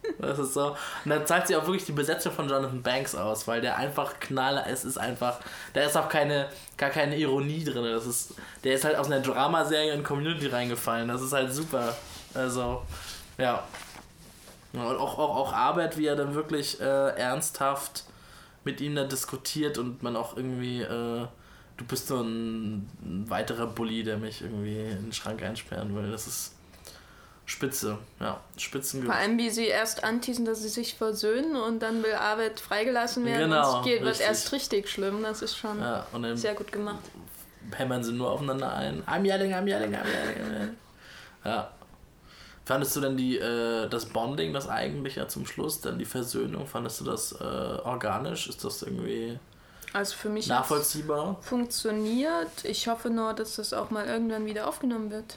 Das 0.18 0.38
ist 0.38 0.54
so. 0.54 0.76
Und 1.04 1.10
dann 1.10 1.26
zeigt 1.26 1.48
sie 1.48 1.56
auch 1.56 1.66
wirklich 1.66 1.84
die 1.84 1.92
Besetzung 1.92 2.32
von 2.32 2.48
Jonathan 2.48 2.82
Banks 2.82 3.14
aus, 3.14 3.46
weil 3.46 3.60
der 3.60 3.76
einfach 3.76 4.18
knaller 4.18 4.66
ist, 4.66 4.84
ist 4.84 4.98
einfach. 4.98 5.40
Da 5.74 5.82
ist 5.82 5.96
auch 5.96 6.08
keine, 6.08 6.48
gar 6.76 6.90
keine 6.90 7.16
Ironie 7.16 7.64
drin. 7.64 7.84
Das 7.84 8.06
ist, 8.06 8.34
der 8.64 8.74
ist 8.74 8.84
halt 8.84 8.96
aus 8.96 9.06
einer 9.06 9.20
Dramaserie 9.20 9.92
in 9.92 10.02
Community 10.02 10.46
reingefallen. 10.46 11.08
Das 11.08 11.22
ist 11.22 11.32
halt 11.32 11.52
super. 11.52 11.94
Also, 12.34 12.82
ja. 13.40 13.64
Und 14.72 14.80
auch, 14.80 15.18
auch, 15.18 15.36
auch 15.36 15.52
Arbeit, 15.52 15.96
wie 15.98 16.06
er 16.06 16.14
dann 16.16 16.34
wirklich 16.34 16.80
äh, 16.80 16.84
ernsthaft 17.16 18.04
mit 18.64 18.80
ihm 18.80 18.94
da 18.94 19.04
diskutiert 19.04 19.78
und 19.78 20.02
man 20.02 20.14
auch 20.16 20.36
irgendwie, 20.36 20.82
äh, 20.82 21.26
du 21.76 21.84
bist 21.88 22.06
so 22.06 22.20
ein, 22.22 22.88
ein 23.02 23.24
weiterer 23.28 23.66
Bully, 23.66 24.04
der 24.04 24.18
mich 24.18 24.42
irgendwie 24.42 24.78
in 24.78 25.06
den 25.06 25.12
Schrank 25.12 25.42
einsperren 25.42 25.96
will. 25.96 26.10
Das 26.12 26.26
ist 26.28 26.54
spitze, 27.46 27.98
ja, 28.20 28.40
spitzen 28.56 29.02
Vor 29.02 29.14
allem, 29.14 29.36
wie 29.38 29.50
sie 29.50 29.66
erst 29.66 30.04
anteasen, 30.04 30.44
dass 30.44 30.62
sie 30.62 30.68
sich 30.68 30.94
versöhnen 30.94 31.56
und 31.56 31.80
dann 31.80 32.04
will 32.04 32.12
Arbeit 32.14 32.60
freigelassen 32.60 33.24
werden 33.24 33.50
Genau, 33.50 33.72
und 33.72 33.80
es 33.80 33.84
geht, 33.86 34.00
wird 34.02 34.10
richtig. 34.10 34.26
erst 34.28 34.52
richtig 34.52 34.88
schlimm. 34.88 35.22
Das 35.24 35.42
ist 35.42 35.56
schon 35.56 35.80
Ja, 35.80 36.06
und 36.12 36.22
dann 36.22 36.36
sehr 36.36 36.54
gut 36.54 36.70
gemacht. 36.70 37.00
hämmern 37.74 38.04
sie 38.04 38.12
nur 38.12 38.30
aufeinander 38.30 38.72
ein. 38.72 39.02
I'm 39.04 39.24
yelling, 39.26 39.52
I'm 39.52 39.66
yelling, 39.66 39.92
I'm 39.94 40.04
yelling. 40.06 40.36
I'm 40.36 40.52
yelling. 40.52 40.76
Ja. 41.44 41.72
Fandest 42.70 42.94
du 42.94 43.00
denn 43.00 43.16
die, 43.16 43.36
äh, 43.36 43.88
das 43.88 44.06
Bonding, 44.06 44.52
das 44.52 44.68
eigentlich 44.68 45.16
ja 45.16 45.26
zum 45.26 45.44
Schluss, 45.44 45.80
dann 45.80 45.98
die 45.98 46.04
Versöhnung, 46.04 46.68
fandest 46.68 47.00
du 47.00 47.04
das 47.04 47.32
äh, 47.32 47.42
organisch? 47.42 48.48
Ist 48.48 48.62
das 48.62 48.82
irgendwie 48.82 49.40
Also 49.92 50.14
für 50.14 50.28
mich 50.28 50.46
nachvollziehbar? 50.46 51.36
funktioniert. 51.40 52.64
Ich 52.64 52.86
hoffe 52.86 53.10
nur, 53.10 53.34
dass 53.34 53.56
das 53.56 53.72
auch 53.72 53.90
mal 53.90 54.06
irgendwann 54.06 54.46
wieder 54.46 54.68
aufgenommen 54.68 55.10
wird. 55.10 55.36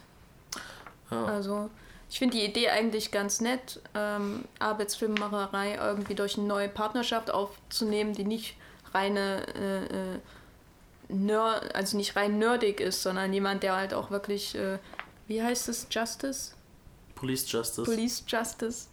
Ja. 1.10 1.26
Also 1.26 1.72
ich 2.08 2.20
finde 2.20 2.38
die 2.38 2.46
Idee 2.46 2.70
eigentlich 2.70 3.10
ganz 3.10 3.42
nett, 3.42 3.82
ähm, 3.96 4.46
Arbeitsfilmmacherei 4.60 5.78
irgendwie 5.78 6.14
durch 6.14 6.38
eine 6.38 6.46
neue 6.46 6.70
Partnerschaft 6.70 7.32
aufzunehmen, 7.32 8.14
die 8.14 8.26
nicht 8.26 8.58
reine 8.94 9.48
äh, 9.56 9.86
äh, 9.86 10.20
Nerd, 11.10 11.74
also 11.74 11.98
nicht 11.98 12.16
rein 12.16 12.38
nerdig 12.38 12.80
ist, 12.80 13.02
sondern 13.02 13.34
jemand, 13.34 13.64
der 13.64 13.76
halt 13.76 13.96
auch 13.96 14.12
wirklich, 14.12 14.54
äh, 14.54 14.78
wie 15.26 15.42
heißt 15.42 15.68
es, 15.68 15.88
Justice? 15.90 16.53
Police 17.24 17.50
Justice. 17.50 17.84
Police 17.84 18.24
Justice. 18.28 18.88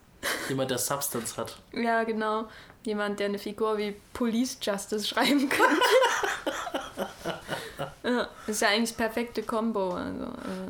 Jemand, 0.49 0.71
der 0.71 0.79
Substance 0.79 1.37
hat. 1.37 1.59
Ja, 1.73 2.05
genau. 2.05 2.45
Jemand, 2.85 3.19
der 3.19 3.27
eine 3.27 3.39
Figur 3.39 3.77
wie 3.77 3.97
Police 4.13 4.57
Justice 4.63 5.09
schreiben 5.09 5.49
kann. 5.49 5.77
ja, 8.05 8.29
ist 8.47 8.63
ja 8.63 8.69
eigentlich 8.69 8.91
das 8.91 8.97
perfekte 8.97 9.43
Combo. 9.43 9.95
Also, 9.95 10.27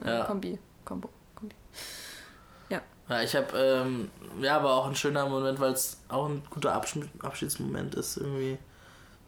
äh, 0.07 0.09
Ja. 0.09 0.25
Kombi. 0.25 0.59
Combo. 0.87 1.11
Kombi. 1.35 1.55
Ja, 2.71 3.23
ich 3.23 3.35
habe, 3.35 3.59
ähm, 3.59 4.11
ja, 4.41 4.57
aber 4.57 4.73
auch 4.73 4.87
ein 4.87 4.95
schöner 4.95 5.29
Moment, 5.29 5.59
weil 5.59 5.73
es 5.73 5.99
auch 6.09 6.29
ein 6.29 6.43
guter 6.49 6.73
Absch 6.73 6.97
Abschiedsmoment 7.21 7.97
ist, 7.97 8.17
irgendwie, 8.17 8.57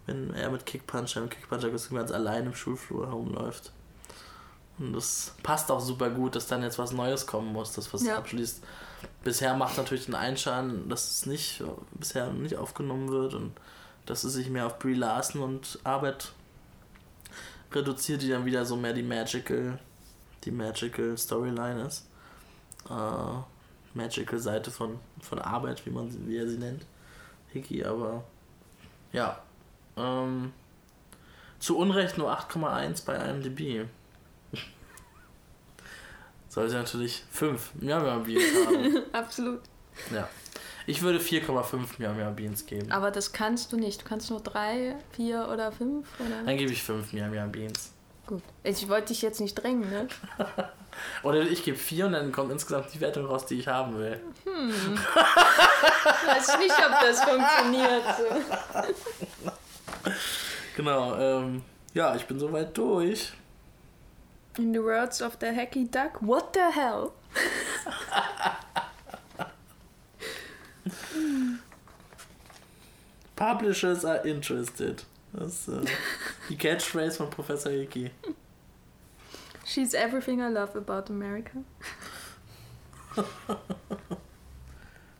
wenn 0.06 0.32
er 0.34 0.50
mit 0.50 0.64
Kickpuncher, 0.64 1.20
mit 1.20 1.32
Kickpuncher 1.32 1.68
ganz 1.68 2.12
allein 2.12 2.46
im 2.46 2.54
Schulflur 2.54 3.08
herumläuft. 3.08 3.72
Und 4.82 4.92
das 4.94 5.34
passt 5.42 5.70
auch 5.70 5.80
super 5.80 6.10
gut, 6.10 6.34
dass 6.36 6.46
dann 6.46 6.62
jetzt 6.62 6.78
was 6.78 6.92
Neues 6.92 7.26
kommen 7.26 7.52
muss, 7.52 7.72
das 7.72 7.92
was 7.94 8.04
Ja. 8.04 8.16
abschließt. 8.18 8.62
Bisher 9.24 9.54
macht 9.54 9.76
natürlich 9.76 10.06
den 10.06 10.14
Einschein, 10.14 10.88
dass 10.88 11.10
es 11.10 11.26
nicht, 11.26 11.62
bisher 11.94 12.32
nicht 12.32 12.56
aufgenommen 12.56 13.08
wird 13.10 13.34
und 13.34 13.52
dass 14.06 14.24
es 14.24 14.32
sich 14.32 14.48
mehr 14.50 14.66
auf 14.66 14.78
Brie 14.78 14.94
Larson 14.94 15.42
und 15.42 15.78
Arbeit 15.84 16.32
reduziert, 17.72 18.22
die 18.22 18.28
dann 18.28 18.44
wieder 18.44 18.64
so 18.64 18.76
mehr 18.76 18.92
die 18.92 19.02
Magical, 19.02 19.78
die 20.44 20.50
Magical 20.50 21.16
Storyline 21.16 21.82
ist. 21.86 22.06
Äh, 22.90 23.38
Magical 23.94 24.38
Seite 24.38 24.70
von, 24.70 24.98
von 25.20 25.38
Arbeit, 25.38 25.84
wie 25.86 25.90
man 25.90 26.10
sie, 26.10 26.26
wie 26.26 26.36
er 26.36 26.48
sie 26.48 26.58
nennt. 26.58 26.84
Hickey, 27.52 27.84
aber 27.84 28.24
ja. 29.12 29.38
Ähm, 29.96 30.52
zu 31.58 31.76
Unrecht 31.78 32.18
nur 32.18 32.32
8,1 32.36 33.04
bei 33.04 33.14
IMDb. 33.14 33.86
Sollte 36.52 36.74
natürlich 36.74 37.24
5 37.30 37.76
Miam 37.76 38.02
Miam 38.02 38.24
Beans 38.24 38.44
haben. 38.66 39.02
Absolut. 39.14 39.60
ja. 40.14 40.28
Ich 40.86 41.00
würde 41.00 41.18
4,5 41.18 41.78
Miam 41.96 42.14
Miam 42.14 42.36
Beans 42.36 42.66
geben. 42.66 42.92
Aber 42.92 43.10
das 43.10 43.32
kannst 43.32 43.72
du 43.72 43.78
nicht. 43.78 44.02
Du 44.02 44.04
kannst 44.06 44.28
nur 44.28 44.40
drei, 44.40 44.96
vier 45.12 45.48
oder 45.50 45.72
fünf. 45.72 46.06
Oder? 46.20 46.42
Dann 46.44 46.58
gebe 46.58 46.70
ich 46.70 46.82
5 46.82 47.14
Miam 47.14 47.30
Miam 47.30 47.50
Beans. 47.50 47.92
Gut. 48.26 48.42
Ich 48.64 48.86
wollte 48.90 49.08
dich 49.08 49.22
jetzt 49.22 49.40
nicht 49.40 49.54
drängen, 49.54 49.88
ne? 49.88 50.08
Oder 51.22 51.40
ich 51.40 51.64
gebe 51.64 51.78
4 51.78 52.04
und 52.04 52.12
dann 52.12 52.30
kommt 52.32 52.52
insgesamt 52.52 52.92
die 52.92 53.00
Wertung 53.00 53.24
raus, 53.24 53.46
die 53.46 53.58
ich 53.58 53.66
haben 53.66 53.96
will. 53.96 54.20
Ich 54.44 54.44
weiß 56.28 56.58
nicht, 56.58 56.74
ob 56.86 57.00
das 57.00 57.24
funktioniert. 57.24 58.04
Genau, 60.76 61.16
ähm, 61.16 61.62
Ja, 61.94 62.14
ich 62.14 62.26
bin 62.26 62.38
soweit 62.38 62.76
durch. 62.76 63.32
In 64.58 64.72
the 64.72 64.82
words 64.82 65.22
of 65.22 65.38
the 65.38 65.46
Hacky 65.46 65.90
Duck, 65.90 66.20
what 66.20 66.52
the 66.52 66.72
hell? 66.72 67.14
Publishers 73.36 74.04
are 74.04 74.20
interested. 74.26 75.04
Das 75.32 75.66
ist 75.66 75.68
äh, 75.68 75.86
die 76.50 76.56
Catchphrase 76.56 77.16
von 77.16 77.30
Professor 77.30 77.72
Hickey. 77.72 78.10
She's 79.64 79.94
everything 79.94 80.40
I 80.40 80.48
love 80.48 80.76
about 80.76 81.10
America. 81.10 81.64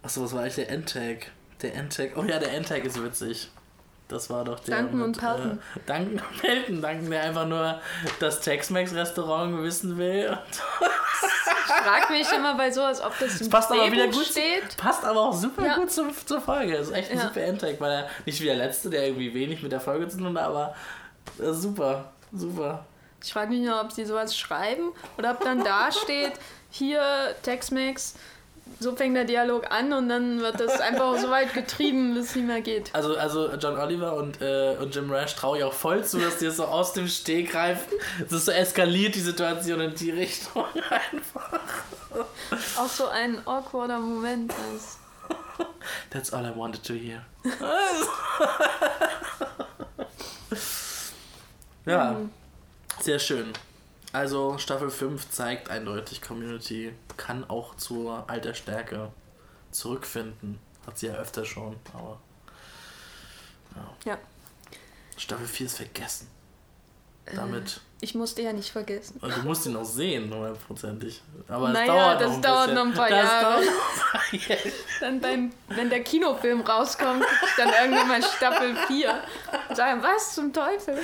Achso, 0.03 0.23
was 0.23 0.35
war 0.35 0.42
eigentlich 0.42 0.57
der 0.57 0.68
Endtag? 0.68 1.31
Der 1.62 1.75
Endtag. 1.75 2.11
Oh 2.16 2.25
ja, 2.25 2.38
der 2.38 2.53
Endtag 2.53 2.85
ist 2.85 3.03
witzig. 3.03 3.51
Das 4.12 4.29
war 4.31 4.44
doch 4.44 4.61
der. 4.61 4.79
Duncan 4.83 5.03
und 5.03 5.18
Pelton. 5.18 5.59
Äh, 5.75 5.79
Duncan 5.87 6.22
und 6.29 6.40
Pelton. 6.40 6.83
Duncan, 6.83 7.11
der 7.11 7.22
einfach 7.22 7.46
nur 7.46 7.81
das 8.20 8.40
Tex-Mex-Restaurant 8.40 9.62
wissen 9.62 9.96
will. 9.98 10.37
Ich 10.81 11.72
frage 11.72 12.12
mich 12.12 12.31
immer 12.33 12.55
bei 12.57 12.70
sowas, 12.70 13.01
ob 13.01 13.18
das 13.18 13.40
im 13.40 13.48
passt 13.51 13.70
aber 13.70 13.90
wieder 13.90 14.07
gut. 14.09 14.25
steht. 14.27 14.77
Passt 14.77 15.05
aber 15.05 15.20
auch 15.20 15.33
super 15.33 15.64
Ja. 15.64 15.75
gut 15.77 15.90
zur, 15.90 16.11
zur 16.27 16.40
Folge. 16.40 16.77
Das 16.77 16.88
ist 16.88 16.92
echt 16.94 17.11
ein 17.11 17.16
Ja. 17.18 17.25
super 17.25 17.40
Endtag, 17.42 17.81
weil 17.81 17.90
er 17.92 18.09
nicht 18.27 18.40
wie 18.40 18.44
der 18.46 18.57
letzte, 18.57 18.90
der 18.90 19.05
irgendwie 19.07 19.33
wenig 19.35 19.62
mit 19.62 19.72
der 19.72 19.81
Folge 19.81 20.07
zu 20.09 20.18
tun 20.18 20.37
hat, 20.38 20.44
aber 20.44 20.75
äh, 21.38 21.53
super. 21.53 22.12
Super. 22.33 22.85
Ich 23.22 23.33
frage 23.33 23.51
mich 23.51 23.61
nur, 23.61 23.81
ob 23.81 23.92
sie 23.92 24.05
sowas 24.05 24.37
schreiben 24.37 24.90
oder 25.16 25.31
ob 25.33 25.40
dann 25.44 25.62
da 25.64 25.90
steht, 25.92 26.33
hier 26.70 27.01
Tex-Mex, 27.42 28.14
so 28.81 28.96
fängt 28.96 29.16
der 29.16 29.25
Dialog 29.25 29.70
an 29.70 29.92
und 29.92 30.09
dann 30.09 30.40
wird 30.40 30.61
das 30.61 30.81
einfach 30.81 31.16
so 31.18 31.31
weit 31.31 31.55
getrieben, 31.55 32.14
bis 32.14 32.31
es 32.31 32.37
nicht 32.37 32.46
mehr 32.46 32.61
geht. 32.61 32.94
Also, 32.94 33.16
also 33.16 33.53
John 33.55 33.79
Oliver 33.79 34.16
und, 34.16 34.40
äh, 34.40 34.77
und 34.81 34.94
Jim 34.94 35.11
Rash 35.11 35.35
traue 35.35 35.59
ich 35.59 35.64
auch 35.64 35.72
voll 35.72 36.05
zu, 36.05 36.18
dass 36.18 36.38
die 36.38 36.51
so 36.51 36.64
aus 36.64 36.92
dem 36.92 37.09
Stegreif, 37.09 37.87
es 38.25 38.33
ist 38.33 38.46
so 38.46 38.53
eskaliert, 38.53 39.14
die 39.14 39.20
Situation 39.20 39.81
in 39.81 39.94
die 39.94 40.11
Richtung 40.11 40.64
einfach. 40.90 41.61
Auch 42.77 42.88
so 42.88 43.09
ein 43.09 43.46
awkwarder 43.46 43.98
Moment 43.98 44.53
ist. 44.77 44.98
That's 46.11 46.33
all 46.33 46.44
I 46.44 46.53
wanted 46.55 46.83
to 46.85 46.94
hear. 46.94 47.25
ja, 51.87 52.16
sehr 53.01 53.18
schön. 53.18 53.53
Also 54.12 54.59
Staffel 54.59 54.90
5 54.90 55.31
zeigt 55.31 55.70
eindeutig, 55.70 56.20
Community 56.20 56.92
kann 57.16 57.48
auch 57.48 57.77
zur 57.77 58.29
alter 58.29 58.53
Stärke 58.55 59.11
zurückfinden. 59.70 60.59
Hat 60.87 60.98
sie 60.98 61.07
ja 61.07 61.14
öfter 61.14 61.44
schon, 61.44 61.77
aber 61.94 62.18
Ja, 64.05 64.18
Staffel 65.16 65.46
4 65.46 65.66
ist 65.66 65.77
vergessen. 65.77 66.29
Damit. 67.37 67.81
ich 68.01 68.16
musste 68.16 68.42
ja 68.42 68.53
nicht 68.53 68.72
vergessen. 68.72 69.20
Du 69.20 69.42
musst 69.42 69.64
ihn 69.64 69.75
noch 69.75 69.85
sehen, 69.85 70.25
hundertprozentig. 70.35 71.22
Aber 71.46 71.68
es 71.68 71.72
Naja, 71.75 71.87
dauert 71.87 72.20
das 72.20 72.29
noch 72.31 72.35
ein 72.35 72.42
dauert 72.42 72.66
bisschen. 72.66 72.75
noch 72.75 72.85
ein 72.87 72.94
paar 72.94 73.09
das 73.09 73.25
Jahre. 73.25 73.42
Dauert 73.44 73.64
noch 73.64 73.72
ein 73.72 74.40
paar 74.40 74.40
Jahre. 74.51 74.72
Dann 75.01 75.20
beim, 75.20 75.53
wenn 75.68 75.88
der 75.88 76.03
Kinofilm 76.03 76.62
rauskommt, 76.62 77.25
dann 77.57 77.68
irgendwann 77.68 78.09
mal 78.09 78.22
Staffel 78.25 78.75
4 78.88 79.22
und 79.68 79.77
sage, 79.77 80.03
was 80.03 80.35
zum 80.35 80.53
Teufel? 80.53 80.98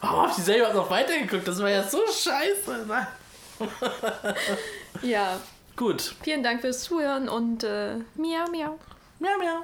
Warum 0.00 0.20
hab 0.22 0.30
ich 0.30 0.36
die 0.36 0.42
selber 0.42 0.72
noch 0.72 0.90
weitergeguckt? 0.90 1.46
Das 1.48 1.60
war 1.60 1.70
ja 1.70 1.82
so 1.82 1.98
scheiße. 2.06 2.84
Nein. 2.86 3.06
Ja, 5.02 5.40
Gut. 5.76 6.14
vielen 6.22 6.42
Dank 6.42 6.60
fürs 6.60 6.82
Zuhören 6.82 7.28
und 7.28 7.64
äh, 7.64 7.96
miau, 8.14 8.48
miau. 8.50 8.78
Miau, 9.18 9.38
miau. 9.38 9.62